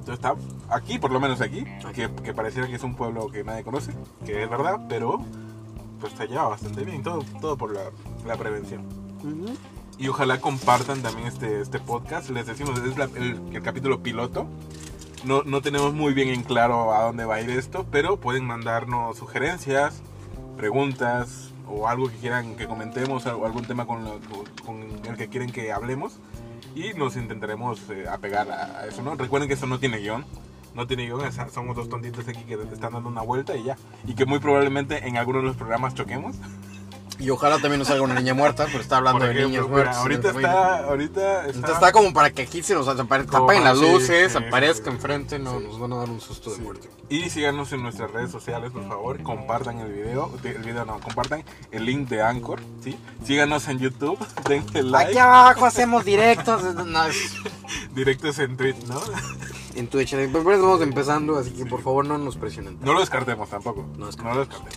[0.00, 0.34] Entonces está
[0.68, 3.92] aquí, por lo menos aquí, que, que pareciera que es un pueblo que nadie conoce,
[4.26, 5.20] que es verdad, pero
[6.00, 7.80] pues está ya bastante bien, todo, todo por la,
[8.26, 8.82] la prevención.
[9.98, 12.28] Y ojalá compartan también este, este podcast.
[12.30, 14.46] Les decimos, es la- el, el capítulo piloto.
[15.24, 18.44] No, no tenemos muy bien en claro a dónde va a ir esto, pero pueden
[18.44, 20.02] mandarnos sugerencias,
[20.58, 24.04] preguntas o algo que quieran que comentemos o algún tema con,
[24.64, 26.20] con el que quieren que hablemos
[26.74, 29.14] y nos intentaremos eh, apegar a, eso, ¿no?
[29.14, 30.24] Recuerden que eso no tiene guion,
[30.74, 31.20] no tiene guion,
[31.52, 33.76] somos dos tontitos aquí que te están dando una vuelta y ya.
[34.06, 36.36] Y que muy probablemente en algunos de los programas choquemos.
[37.18, 39.96] Y ojalá también nos salga una niña muerta, pero está hablando de niños mira, muertos.
[39.98, 44.32] ahorita está, ahorita está, Entonces está como para que aquí se nos apaguen las luces,
[44.32, 44.96] sí, aparezca sí.
[44.96, 45.66] enfrente, no, Sí.
[45.66, 46.90] nos van a dar un susto de muerte.
[47.08, 49.22] Y síganos en nuestras redes sociales, por favor.
[49.22, 50.32] Compartan el video.
[50.42, 52.60] El video no, compartan el link de Anchor.
[52.82, 52.98] ¿sí?
[53.24, 54.18] Síganos en YouTube.
[54.48, 55.10] Denle like.
[55.10, 56.62] Aquí abajo hacemos directos.
[56.74, 57.34] no, es-
[57.94, 59.00] Directos en Twitch, ¿no?
[59.76, 60.14] en Twitch.
[60.14, 62.78] Apenas estamos empezando, así que por favor no nos presionen.
[62.80, 63.86] No lo descartemos tampoco.
[63.96, 64.76] No No, lo descartemos.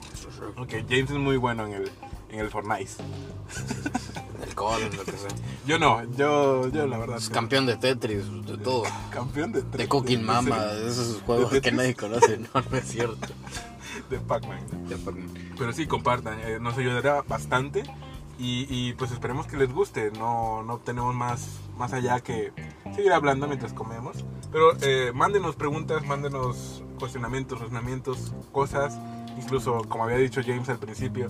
[0.58, 1.92] Ok, James es muy bueno en el,
[2.30, 2.92] en el Fortnite.
[4.44, 5.30] El Coden, lo que sea.
[5.66, 7.18] Yo no, yo, yo la verdad.
[7.18, 8.84] Es campeón de Tetris, de todo.
[9.12, 11.78] Campeón de De Cooking Mama, de esos juegos ¿De que Tetris?
[11.78, 12.38] nadie conoce.
[12.38, 13.28] No, no es cierto.
[14.10, 14.60] De Pac-Man.
[15.58, 17.84] Pero sí, compartan, eh, nos ayudará bastante
[18.38, 22.54] y, y, pues esperemos que les guste, no, no tenemos más, más allá que
[22.96, 24.24] seguir hablando mientras comemos.
[24.52, 28.98] Pero eh, mándenos preguntas, mándenos cuestionamientos, razonamientos, cosas,
[29.38, 31.30] incluso como había dicho James al principio,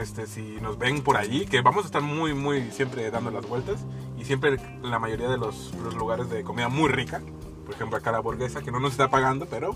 [0.00, 3.46] este, si nos ven por allí, que vamos a estar muy, muy siempre dando las
[3.48, 3.84] vueltas.
[4.16, 7.20] Y siempre la mayoría de los, lugares de comida muy rica,
[7.66, 9.74] por ejemplo acá la hamburguesa que no nos está pagando, pero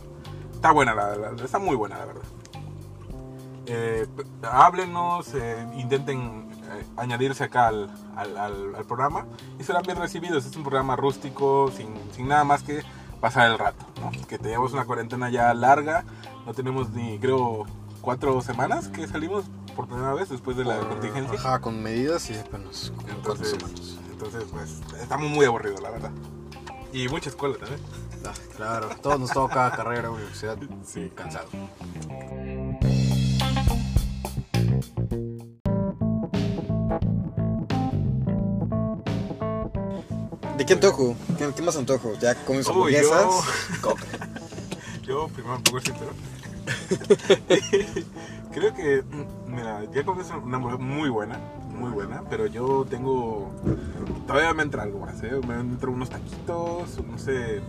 [0.52, 2.22] está buena, la, la- está muy buena la verdad.
[3.66, 4.06] Eh,
[4.42, 6.45] háblenos, eh, intenten
[6.96, 9.26] añadirse acá al, al- al- al programa
[9.58, 10.44] y serán bien recibidos.
[10.46, 12.82] Es un programa rústico, sin, sin nada más que
[13.20, 13.84] pasar el rato.
[14.00, 14.10] ¿no?
[14.26, 16.04] Que tenemos una cuarentena ya larga,
[16.44, 17.64] no tenemos ni, creo,
[18.00, 21.38] cuatro semanas que salimos por primera vez después de la contingencia.
[21.38, 23.96] Ajá, con medidas y apenas cuatro Entonces, semanas.
[24.10, 26.10] entonces, pues, estamos muy aburridos, la verdad.
[26.92, 27.80] Y mucha escuela también.
[28.24, 30.56] Ah, claro, todos nos toca carrera, universidad.
[30.84, 31.12] Sí.
[31.14, 31.46] Cansado.
[40.66, 41.16] Qué antojo?
[41.38, 42.12] ¿Qué, qué más antojo?
[42.20, 43.26] ¿Ya comes hamburguesas?
[43.82, 43.94] yo-.
[45.02, 46.10] Yo primero un poco sincero.
[48.52, 51.38] Creo que, mm, mira, ya comí una hamburguesa muy buena,
[51.70, 53.52] muy buena, pero yo tengo,
[54.26, 55.32] todavía me entra algo más, ¿eh?
[55.46, 57.60] Me entran unos taquitos, no sé.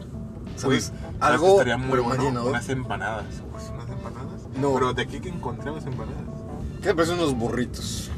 [0.55, 0.91] ¿Sabes?
[0.91, 2.49] Uy, Algo, estaría muy bueno, llenador.
[2.51, 3.25] unas empanadas.
[3.53, 4.41] Uy, unas empanadas.
[4.60, 4.73] No.
[4.73, 6.23] Pero de aquí que encontramos empanadas.
[6.81, 8.10] ¿Qué te parecen unos burritos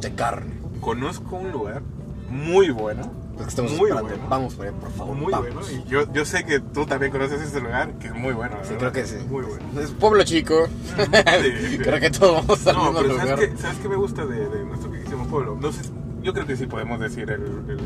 [0.00, 0.60] de carne?
[0.80, 1.82] Conozco un lugar
[2.30, 3.10] muy bueno.
[3.46, 4.08] Estamos muy esperando.
[4.08, 4.28] bueno.
[4.28, 5.16] Vamos por ahí, por favor.
[5.16, 5.54] Muy vamos.
[5.54, 5.70] bueno.
[5.86, 8.56] Y yo, yo sé que tú también conoces ese lugar, que es muy bueno.
[8.62, 8.92] Sí, ¿verdad?
[8.92, 9.16] creo que sí.
[9.28, 9.80] Muy bueno.
[9.80, 10.66] Es pueblo chico.
[10.98, 11.78] Sí, sí.
[11.78, 13.28] creo que todos vamos al No, mismo pero lugar.
[13.28, 15.56] ¿sabes qué, ¿sabes qué me gusta de, de nuestro queridísimo pueblo?
[15.60, 15.82] No sé,
[16.22, 17.78] yo creo que sí podemos decir el, el-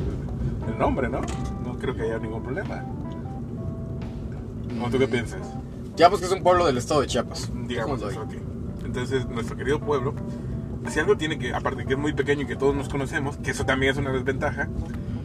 [0.73, 1.21] el nombre, ¿no?
[1.65, 2.85] No creo que haya ningún problema.
[4.85, 5.41] ¿O tú qué piensas?
[5.97, 7.51] Ya, pues que es un pueblo del estado de Chiapas.
[7.67, 8.39] Digamos Dejémoslo eso, ahí.
[8.39, 8.85] ok.
[8.87, 10.15] Entonces, nuestro querido pueblo,
[10.89, 13.51] si algo tiene que, aparte que es muy pequeño y que todos nos conocemos, que
[13.53, 14.69] eso también es una desventaja,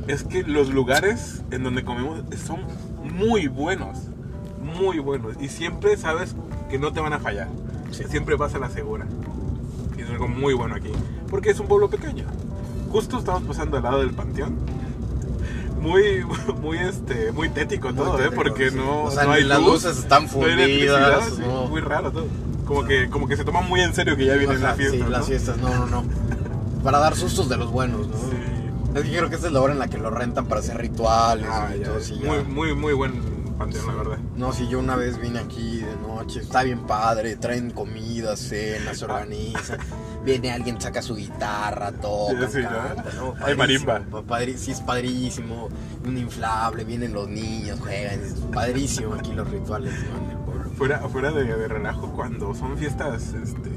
[0.08, 2.62] es que los lugares en donde comemos son
[3.04, 3.98] muy buenos,
[4.62, 5.36] muy buenos.
[5.40, 6.36] Y siempre sabes
[6.70, 7.48] que no te van a fallar.
[7.92, 8.04] Sí.
[8.10, 9.06] Siempre vas a la segura.
[9.98, 10.92] Y es algo muy bueno aquí.
[11.30, 12.26] Porque es un pueblo pequeño.
[12.92, 14.56] Justo estamos pasando al lado del panteón.
[15.82, 16.24] Muy,
[16.62, 18.32] muy, este, muy tético Muy todo, ¿eh?
[18.34, 18.78] Porque sí.
[18.78, 21.68] no, O sea, no hay ni las luz, luces están no fundidas, sí, no.
[21.68, 22.28] Muy raro todo.
[22.66, 25.04] Como que, como que se toma muy en serio que ya vienen las fiestas, Sí,
[25.04, 25.10] ¿no?
[25.10, 26.04] las fiestas, no, no, no.
[26.84, 28.16] Para dar sustos de los buenos, ¿no?
[29.00, 30.78] Es que creo que esta es la hora en la que lo rentan para hacer
[30.78, 32.16] rituales Ah, y ya, todo así.
[32.24, 34.18] muy, muy, muy buen panteón, la verdad.
[34.36, 39.00] No, si yo una vez vine aquí de noche, está bien padre, traen comida, cenas,
[39.00, 39.80] se organizan.
[40.26, 42.70] Viene alguien, saca su guitarra, toca, Sí, ¿no?
[42.70, 43.34] canta, ¿no?
[43.46, 44.02] Hay marimba.
[44.58, 45.70] Sí, es padrísimo.
[46.06, 48.20] Un inflable, vienen los niños, juegan.
[48.20, 50.72] Es padrísimo aquí los rituales ¿no?
[50.76, 53.70] Fuera, fuera de, de relajo, cuando son fiestas, este,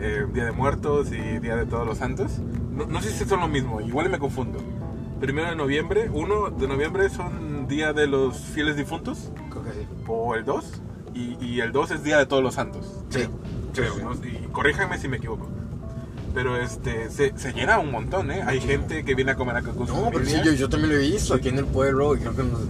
[0.00, 2.32] eh, Día de Muertos y Día de Todos los Santos,
[2.76, 4.58] no, no sé si son lo mismo, igual me confundo.
[5.20, 9.86] Primero de noviembre, uno de noviembre son Día de los Fieles Difuntos, Creo que sí.
[10.06, 10.64] o el 2,
[11.14, 13.00] y, y el 2 es Día de Todos los Santos.
[13.08, 13.20] Sí.
[13.72, 14.12] Creo, ¿no?
[14.26, 15.48] Y corríjanme si me equivoco.
[16.34, 18.42] Pero este, se, se llena un montón, ¿eh?
[18.46, 20.96] Hay gente que viene a comer acá con No, pero sí, yo, yo también lo
[21.00, 22.60] he visto aquí en el pueblo y creo que en los-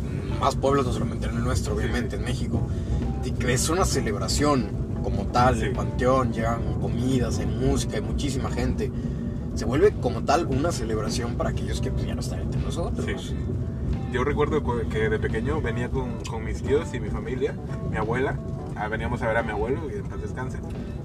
[0.41, 2.61] más pueblos, no solamente en el nuestro, obviamente, en México.
[3.49, 4.69] es una celebración
[5.03, 5.65] como tal, Sí.
[5.65, 8.93] el panteón, llegan comidas, hay música, hay muchísima gente.
[9.57, 13.05] Se vuelve como tal una celebración para aquellos que pues, ya no están entre nosotros.
[13.07, 13.35] Sí.
[14.13, 17.55] Yo recuerdo cu- que de pequeño venía con, con mis tíos y mi familia,
[17.91, 18.37] mi abuela,
[18.77, 20.59] ah, veníamos a ver a mi abuelo, que en paz descanse,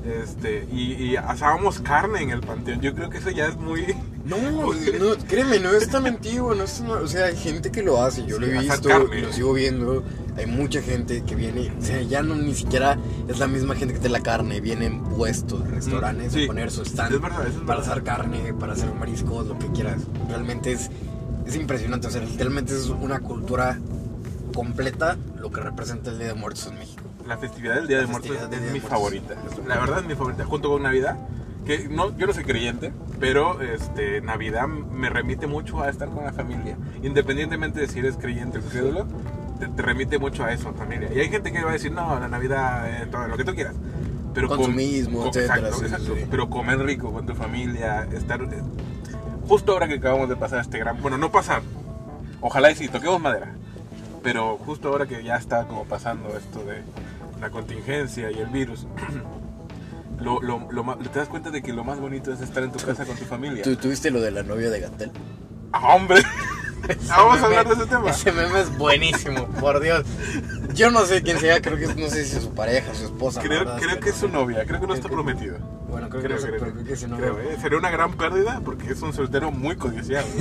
[0.06, 2.80] este, y, y asábamos carne en el panteón.
[2.82, 3.96] Yo creo que eso ya es muy...
[4.24, 4.70] No, no,
[5.28, 8.24] créeme, no es tan antiguo, no es tan- o sea, hay gente que lo hace,
[8.28, 9.18] yo lo Sí, he asar visto carne.
[9.20, 10.04] y lo sigo viendo,
[10.38, 13.94] hay mucha gente que viene, o sea, ya no ni siquiera es la misma gente
[13.94, 16.44] que te la carne, vienen puestos restaurantes sí.
[16.44, 17.92] a poner su stand Es verdad, es para verdad.
[17.92, 20.90] hacer carne, para hacer mariscos, lo que quieras, realmente es,
[21.46, 23.78] es impresionante, o sea, literalmente es una cultura
[24.54, 27.04] completa lo que representa el Día de Muertos en México.
[27.28, 28.90] La festividad del Día La de Muertos es de mi Muertos.
[28.90, 29.36] favorita.
[29.68, 31.18] La verdad es mi favorita, junto con Navidad.
[31.66, 36.24] Que no, yo no soy creyente, pero este, Navidad me remite mucho a estar con
[36.26, 36.76] la familia.
[37.04, 39.06] Independientemente de si eres creyente o crédulo,
[39.62, 41.10] te, te remite mucho a eso, familia.
[41.14, 43.54] Y hay gente que va a decir, no, la Navidad, eh, todo lo que tú
[43.56, 43.76] quieras.
[44.34, 46.16] Pero Consumismo, com- etcétera, exacto, sí, exacto.
[46.16, 46.26] sí.
[46.30, 48.42] Pero comer rico con tu familia, estar...
[48.42, 48.62] eh,
[49.48, 51.02] justo ahora que acabamos de pasar este gran...
[51.02, 51.62] Bueno, no pasar.
[52.42, 53.54] Ojalá y sí, toquemos madera.
[54.24, 56.82] Pero justo ahora que ya está como pasando esto de
[57.40, 58.88] la contingencia y el virus,
[60.20, 62.80] lo, lo, lo te das cuenta de que lo más bonito es estar en tu
[62.86, 63.64] casa con tu familia.
[63.64, 65.12] ¿Tú tuviste lo de la novia de Gatel?
[65.74, 66.22] ¡Ah, ¡Hombre!
[67.08, 68.10] Vamos a hablar de ese tema.
[68.10, 70.04] Ese meme es buenísimo, por Dios.
[70.74, 73.42] Yo no sé quién sea, creo que no sé si es su pareja, su esposa.
[73.42, 75.58] Creo, verdad creo que que es su novia, creo que no está que- prometido.
[75.90, 77.26] Bueno, creo que Creo, sé, creo, creo que es su novia.
[77.32, 77.58] creo, ¿eh?
[77.62, 80.26] Sería una gran pérdida porque es un soltero muy codiciado.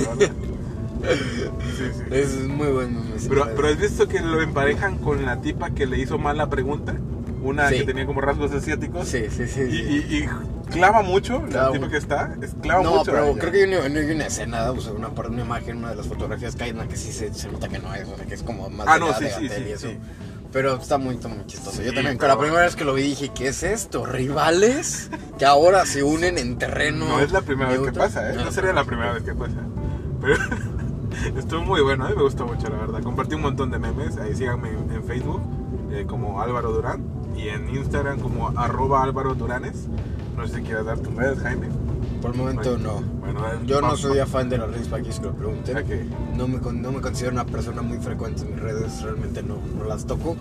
[1.01, 2.03] Sí, sí.
[2.11, 3.01] Es muy bueno.
[3.27, 6.47] Pero, pero has visto que lo emparejan con la tipa que le hizo mal la
[6.47, 6.93] pregunta,
[7.41, 7.79] una Sí.
[7.79, 9.07] que tenía como rasgos asiáticos.
[9.07, 9.61] Sí, sí, sí.
[9.61, 10.05] Y, sí.
[10.09, 10.29] y- y
[10.71, 11.91] clava mucho, Clava la tipa mucho.
[11.91, 13.11] que está, es, clava no, mucho.
[13.11, 15.77] a pero creo que hay una, no hay una escena, o sea, una, una imagen,
[15.77, 17.93] una de las fotografías que hay en la que sí se, se nota que no
[17.93, 19.63] es, o sea, que es como más Ah, de no, la sí, de sí, sí,
[19.67, 19.87] y eso.
[19.89, 19.97] sí.
[20.51, 21.81] Pero está muy, está muy chistoso.
[21.81, 24.05] Yo Sí, también, pero- la primera vez que lo vi dije, ¿qué es esto?
[24.05, 25.09] ¿Rivales?
[25.37, 27.05] Que ahora se unen en terreno.
[27.07, 28.35] No es la primera vez que pasa, ¿eh?
[28.35, 29.55] No sería la primera vez que pasa.
[30.19, 30.35] Pero
[31.39, 33.01] estuvo muy bueno, a mí me gustó mucho, la verdad.
[33.01, 35.41] Compartí un montón de memes, ahí síganme en, en Facebook
[35.91, 37.01] eh, como Álvaro Durán
[37.35, 39.87] y en Instagram como arroba Álvaro Duranes.
[40.41, 41.67] No sé si quieres dar tus redes, Jaime.
[42.19, 43.01] Por el momento no.
[43.01, 45.77] Bueno, Yo no soy afán de las redes para que se lo pregunten.
[45.77, 46.35] Ok.
[46.35, 49.57] No me, con- no me considero una persona muy frecuente en mis redes, realmente no,
[49.77, 50.35] no las toco.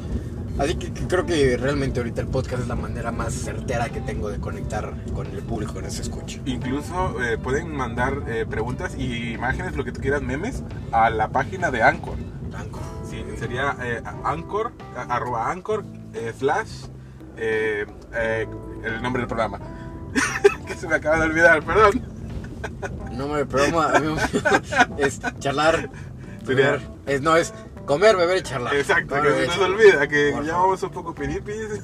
[0.58, 4.00] Así que, que creo que realmente ahorita el podcast es la manera más certera que
[4.00, 6.40] tengo de conectar con el público que nos escucha.
[6.46, 11.28] Incluso eh, pueden mandar eh, preguntas y imágenes, lo que tú quieras, memes, a la
[11.28, 12.16] página de Anchor.
[12.48, 12.80] Blanco.
[13.08, 14.72] Sí, sería eh, Anchor,
[15.08, 15.84] arroba Anchor,
[16.14, 16.86] eh, slash,
[17.36, 18.46] eh, eh,
[18.84, 19.58] el nombre del programa.
[20.80, 22.02] Se me acaba de olvidar, perdón.
[23.12, 23.92] No me programa
[24.98, 25.90] es charlar,
[26.44, 27.52] beber, es, no es
[27.86, 28.74] comer, beber y charlar.
[28.74, 31.80] Exacto, Comer, que se beber nos olvida, que Por ya vamos un poco piripis.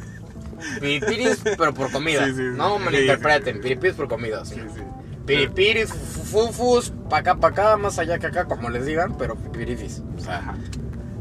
[0.81, 2.25] Piripiris, pero por comida.
[2.27, 2.57] Sí, sí, sí.
[2.57, 3.63] no Sí, malinterpreten, sí.
[3.63, 4.45] piripiris por comida.
[4.45, 4.57] sí.
[5.27, 10.03] Piripiris, fufufus, pa' acá, pa' acá, más allá que acá, como les digan, pero pirifis.
[10.17, 10.55] O sea, Ajá.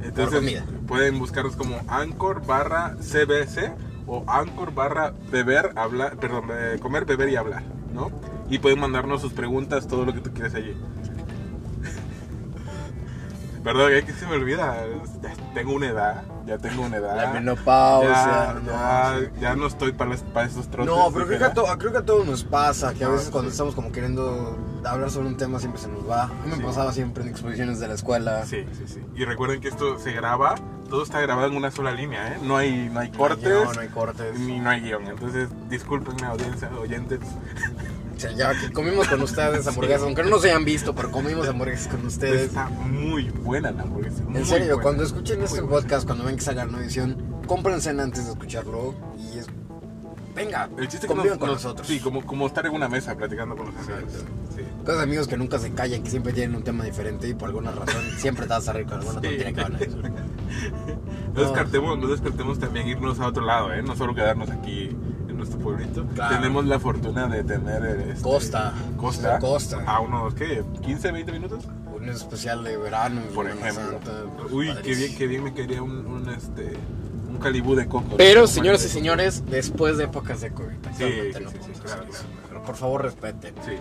[0.03, 0.63] Entonces comida.
[0.87, 3.73] pueden buscarnos como Anchor barra CBC
[4.07, 8.11] o Anchor barra beber, hablar, perdón, eh, comer, beber y hablar, ¿no?
[8.49, 10.75] Y pueden mandarnos sus preguntas, todo lo que tú quieras allí.
[13.63, 14.83] Perdón, es que se me olvida.
[15.23, 17.15] Ya tengo una edad, ya tengo una edad.
[17.15, 18.13] la menopausia.
[18.13, 19.25] ya, no, ya, sí.
[19.41, 20.93] ya no estoy para, para esos trotes.
[20.93, 23.13] No, pero creo que, a to- creo que a todos nos pasa, que a No,
[23.13, 26.25] veces cuando estamos como queriendo hablar sobre un tema siempre se nos va.
[26.25, 26.61] A mí me Sí.
[26.63, 28.45] pasaba siempre en exposiciones de la escuela.
[28.45, 29.01] Sí, sí, sí.
[29.15, 30.55] Y recuerden que esto se graba,
[30.89, 32.37] todo está grabado en una sola línea, ¿eh?
[32.43, 33.43] No hay, no hay No cortes.
[33.43, 34.39] guion, no hay cortes.
[34.39, 35.07] Ni no hay guion.
[35.07, 37.19] Entonces, disculpenme, audiencia, oyentes.
[38.37, 42.05] Ya que comimos con ustedes hamburguesas, aunque no nos hayan visto, pero comimos hamburguesas con
[42.05, 42.43] ustedes.
[42.47, 44.23] Está muy buena la hamburguesa.
[44.33, 44.81] En serio, buena.
[44.83, 45.81] cuando escuchen este Muy buena.
[45.87, 49.47] podcast, cuando ven que salga la edición, cómprense antes de escucharlo y es...
[50.33, 51.87] Venga, El chiste que nos, con nos- nosotros.
[51.87, 54.13] Sí, como, como estar en una mesa platicando con los amigos.
[54.55, 54.61] Sí.
[54.85, 57.71] Cosas amigos que nunca se callan, que siempre tienen un tema diferente y por alguna
[57.71, 59.27] razón siempre te vas a reír con alguna Sí.
[59.27, 60.01] tontería que van a decir.
[61.33, 63.81] No, descartemos, no descartemos también irnos a otro lado, ¿eh?
[63.81, 64.89] No solo quedarnos aquí
[65.27, 66.05] en nuestro pueblito.
[66.15, 66.35] Claro.
[66.35, 67.83] Tenemos la fortuna de tener...
[67.83, 68.73] eh, este, Costa.
[68.97, 69.39] Costa.
[69.39, 69.83] Costa.
[69.85, 70.63] A unos, ¿qué?
[70.63, 71.65] ¿15, 20 minutos?
[71.93, 73.21] Un especial de verano.
[73.33, 73.71] Por ejemplo.
[73.73, 76.73] Santa, pues, Uy, qué bien, qué bien me quería un, un, este,
[77.29, 78.15] un calibú de coco.
[78.17, 82.25] Pero, señoras y de señores, después de épocas de COVID, sí, sí, sí, claro, claro.
[82.47, 83.53] Pero por favor respeten.
[83.65, 83.73] Sí.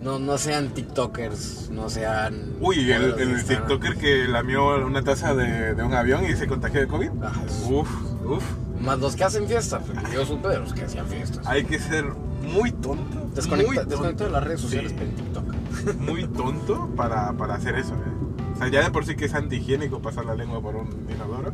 [0.00, 2.54] No, no sean TikTokers, no sean...
[2.60, 3.44] Uy, el, el.
[3.44, 7.10] TikToker que lamió una taza de, de un avión y se contagió de COVID.
[7.22, 7.88] Ah, es- Uf,
[8.24, 8.44] uf.
[8.80, 9.82] Más los que hacen fiestas,
[10.14, 11.44] yo supe de los que hacían fiestas.
[11.48, 12.04] Hay que ser
[12.42, 13.28] muy tonto.
[13.34, 14.24] Desconecta, muy tonto.
[14.24, 15.02] de las redes sociales, Sí.
[15.04, 15.54] en TikTok.
[15.98, 17.94] muy tonto para, para hacer eso.
[17.94, 18.52] ¿eh?
[18.54, 21.52] O sea, ya de por sí que es antihigiénico pasar la lengua por un inodoro.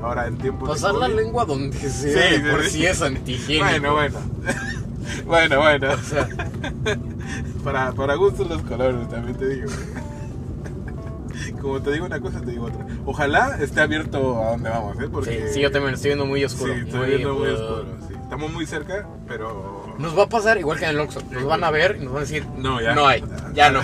[0.00, 1.90] Ahora en tiempos de Pasar la lengua donde sea,
[2.30, 2.70] Sí, de por sí.
[2.70, 3.66] sí es antihigiénico.
[3.66, 4.18] Bueno, bueno.
[5.26, 5.92] Bueno, bueno.
[5.92, 6.28] O sea,
[7.64, 9.70] Para, para gustos los colores, también te digo.
[11.60, 12.86] Como te digo una cosa, te digo otra.
[13.04, 15.08] Ojalá esté abierto a donde vamos, ¿eh?
[15.12, 15.30] Porque...
[15.48, 16.72] sí, sí, yo también estoy viendo muy oscuro.
[16.74, 17.84] Sí, estoy muy, viendo muy oscuro.
[18.08, 18.14] sí.
[18.22, 19.94] Estamos muy cerca, pero...
[19.98, 21.20] Nos va a pasar igual que en el Oxxo.
[21.30, 22.94] Nos van a ver y nos van a decir, No, ya.
[22.94, 23.22] no hay,
[23.54, 23.80] ya no.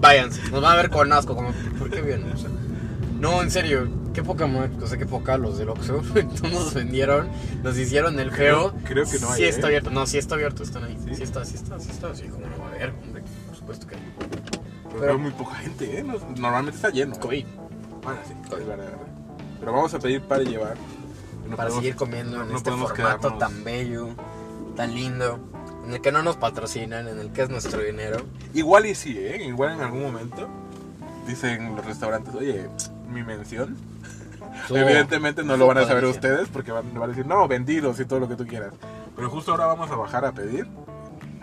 [0.00, 0.40] Váyanse.
[0.50, 2.32] Nos van a ver con asco, como, ¿por qué vienen?
[3.20, 6.02] No, en serio, qué poca, o sea, qué poca los del Oxxo.
[6.42, 7.28] nos vendieron,
[7.62, 8.72] nos hicieron el feo.
[8.72, 9.48] Creo- creo que no hay, Sí ¿eh?
[9.50, 10.98] está abierto, no, sí está abierto, están ahí.
[11.04, 11.14] ¿Sí?
[11.16, 12.14] Sí, está, sí está, sí está.
[12.14, 14.02] Sí, como no va a haber, hombre, por supuesto que no.
[14.18, 16.02] Pero, Pero- hay muy poca gente, ¿eh?
[16.02, 17.14] No- Normalmente está lleno.
[17.20, 17.44] COVID.
[18.02, 18.62] Bueno, sí, COVID.
[18.62, 18.92] es verdad.
[19.60, 20.74] Pero vamos a pedir para llevar.
[21.48, 24.08] No para podemos- seguir comiendo en no este formato quedarnos- tan bello,
[24.74, 25.38] tan lindo,
[25.86, 28.18] en el que no nos patrocinan, en el que es nuestro dinero.
[28.54, 29.44] Igual y sí, ¿eh?
[29.46, 30.48] Igual en algún momento
[31.26, 32.66] dicen los restaurantes, oye,
[33.12, 33.76] mi mención.
[34.70, 38.04] Evidentemente no lo van a saber ustedes porque van, van a decir, no, vendidos y
[38.04, 38.72] todo lo que tú quieras.
[39.14, 40.66] Pero justo ahora vamos a bajar a pedir.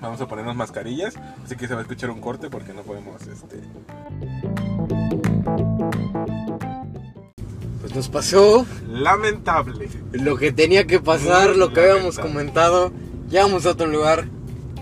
[0.01, 1.15] Vamos a ponernos mascarillas.
[1.45, 3.61] Así que se va a escuchar un corte porque no podemos, este...
[7.81, 9.89] Pues nos pasó Lamentable.
[10.13, 12.91] lo que tenía que pasar, Muy lo que habíamos comentado.
[13.29, 14.25] Llegamos a otro lugar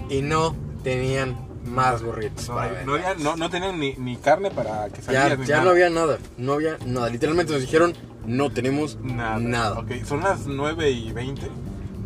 [0.09, 1.35] y no tenían
[1.65, 5.45] más burritos No, había- no- no tenían ni, ni carne para que ya salieras ni
[5.45, 5.65] ya nada.
[5.65, 7.09] no había nada, no había nada.
[7.09, 7.93] Literalmente nos dijeron,
[8.25, 9.39] no tenemos Nada.
[9.39, 9.85] nada.
[10.05, 11.47] Son las 9 y 20.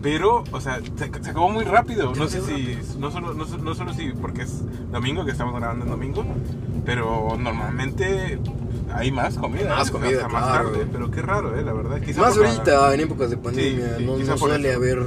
[0.01, 2.13] Pero, o sea, se, se acabó muy rápido.
[2.15, 2.77] No sé si.
[2.99, 4.11] No solo, no, no solo si.
[4.11, 4.61] Porque es
[4.91, 6.23] domingo, que estamos grabando en domingo.
[6.85, 8.39] Pero normalmente
[8.93, 9.75] hay más comida.
[9.75, 9.91] Más ¿eh?
[9.91, 10.69] comida, Hasta más claro.
[10.71, 10.87] tarde.
[10.91, 11.63] Pero qué raro, ¿eh?
[11.63, 11.99] La verdad.
[12.01, 14.77] Quizá Más por la- ahorita, en épocas de pandemia, Sí, sí, no, no suele eso.
[14.77, 14.99] haber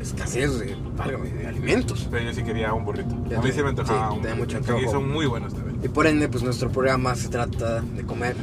[0.00, 2.06] escasez de, válgame, de alimentos.
[2.10, 3.14] Pero yo sí quería un burrito.
[3.30, 4.72] Ya A mí sí me antojaba sí, un burrito.
[4.74, 5.78] mucho son muy buenos también.
[5.82, 8.36] Y por ende, pues nuestro programa se trata de comer,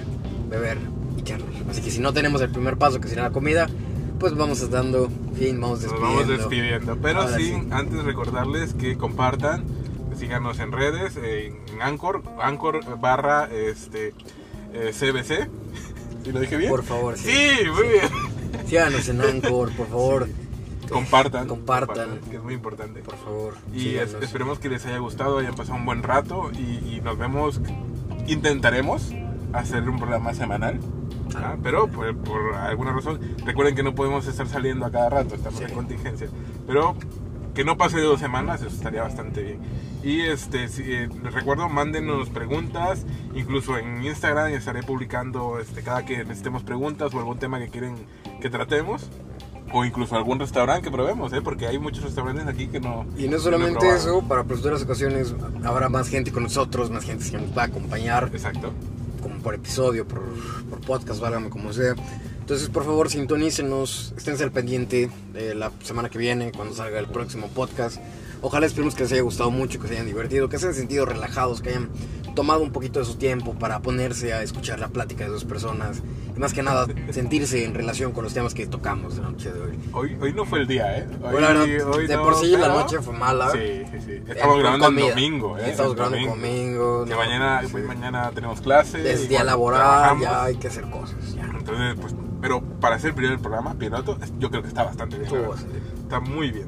[0.50, 0.80] beber.
[1.70, 3.68] Así que si no tenemos el primer paso, que será la comida,
[4.20, 6.18] pues vamos dando fin, vamos Nos despidiendo.
[6.22, 6.98] vamos despidiendo.
[7.02, 9.66] Pero Ahora sí, antes recordarles que compartan,
[10.18, 14.14] síganos en redes, en Anchor, Anchor barra este,
[14.74, 15.50] eh, CBC.
[16.24, 16.70] ¿Sí lo dije bien?
[16.72, 17.30] Por favor, sí.
[17.32, 18.66] Sí, muy bien.
[18.68, 20.30] Síganos en Anchor, por favor.
[20.90, 22.20] Compartan, Compartan.
[22.30, 23.02] que es muy importante.
[23.02, 23.56] Por favor.
[23.74, 27.18] Y es- esperemos que les haya gustado, hayan pasado un buen rato y, y nos
[27.18, 27.60] vemos,
[28.28, 29.12] intentaremos
[29.54, 30.80] hacer un programa semanal.
[31.44, 31.56] ¿Ah?
[31.62, 35.60] Pero por, por alguna razón, recuerden que no podemos estar saliendo a cada rato, estamos
[35.60, 35.66] Sí.
[35.66, 36.28] en contingencia.
[36.68, 36.96] Pero
[37.54, 39.60] que no pase de dos semanas, eso estaría bastante bien.
[40.04, 46.06] Y este, si, eh, les recuerdo, mándenos preguntas, incluso en Instagram estaré publicando este, cada
[46.06, 47.96] que necesitemos preguntas o algún tema que quieren
[48.42, 49.10] que tratemos.
[49.74, 51.42] O incluso algún restaurante que probemos, ¿eh?
[51.42, 53.04] porque hay muchos restaurantes aquí que no.
[53.18, 53.98] Y no solamente probado.
[53.98, 55.34] eso, para futuras ocasiones
[55.64, 58.72] habrá más gente con nosotros, más gente que nos va a acompañar, Exacto.
[59.46, 60.24] Por episodio, por,
[60.72, 61.94] por podcast, válgame como sea.
[62.40, 67.06] Entonces, por favor, sintonícenos, esténse al pendiente de la semana que viene, cuando salga el
[67.06, 67.98] próximo podcast.
[68.42, 71.06] Ojalá esperemos que les haya gustado mucho, que se hayan divertido, que se hayan sentido
[71.06, 71.90] relajados, que hayan
[72.36, 76.04] tomado un poquito de su tiempo para ponerse a escuchar la plática de dos personas
[76.36, 79.60] y más que nada sentirse en relación con los temas que tocamos la noche de
[79.62, 79.80] hoy.
[79.94, 81.08] Hoy, hoy no fue el día, ¿eh?
[81.24, 83.50] Hoy, Bueno, la hoy de no, por sí la pero- noche fue mala.
[83.52, 83.60] Sí,
[83.92, 84.12] sí, sí.
[84.12, 85.70] Eh, Estamos con grabando el domingo, ¿eh?
[85.72, 87.06] Estamos El grabando el domingo.
[87.06, 87.68] Que no, mañana, sí.
[87.72, 89.06] pues, mañana tenemos clases.
[89.06, 91.34] Es día laboral, ya hay que hacer cosas.
[91.34, 91.44] Ya.
[91.44, 95.18] Entonces, pues, pero para hacer el primer programa, piloto, yo creo que está la bastante
[95.18, 95.32] bien.
[96.04, 96.68] Está muy bien.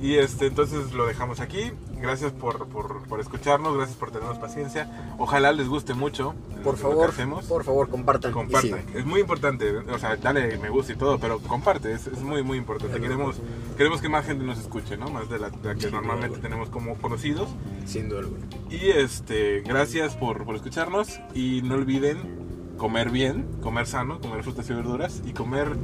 [0.00, 1.72] Y este, entonces lo dejamos aquí.
[2.00, 5.14] Gracias por, por, por escucharnos, gracias por tenernos paciencia.
[5.18, 6.34] Ojalá les guste mucho.
[6.62, 7.44] Por que favor, hacemos.
[7.46, 8.32] por favor, compartan.
[8.32, 8.84] Compartan.
[8.94, 12.42] Es muy importante, o sea, dale me gusta y todo, pero comparte, es, es muy,
[12.42, 13.00] muy importante.
[13.00, 13.36] Queremos,
[13.76, 15.08] queremos que más gente nos escuche, ¿no?
[15.08, 17.48] Más de la, de la que normalmente tenemos como conocidos.
[17.86, 18.46] Sin duda alguna.
[18.70, 24.70] Y este, gracias por, por escucharnos y no olviden comer bien, comer sano, comer frutas
[24.70, 25.76] y verduras y comer,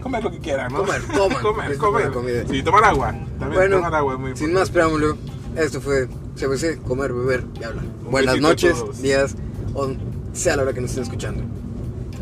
[0.00, 0.78] comer lo que quieran, ¿no?
[0.78, 1.42] Comer, coman.
[1.42, 2.10] comer, comer.
[2.12, 2.44] comida.
[2.48, 3.14] Sí, tomar agua.
[3.38, 5.16] También Bueno, tomar agua es muy sin más preámbulo,
[5.56, 7.84] esto fue CBC, comer, beber y hablar.
[8.04, 9.36] Un Buenas noches, días,
[9.74, 9.90] o
[10.32, 11.42] sea la hora que nos estén escuchando.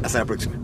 [0.03, 0.55] Hasta la próxima.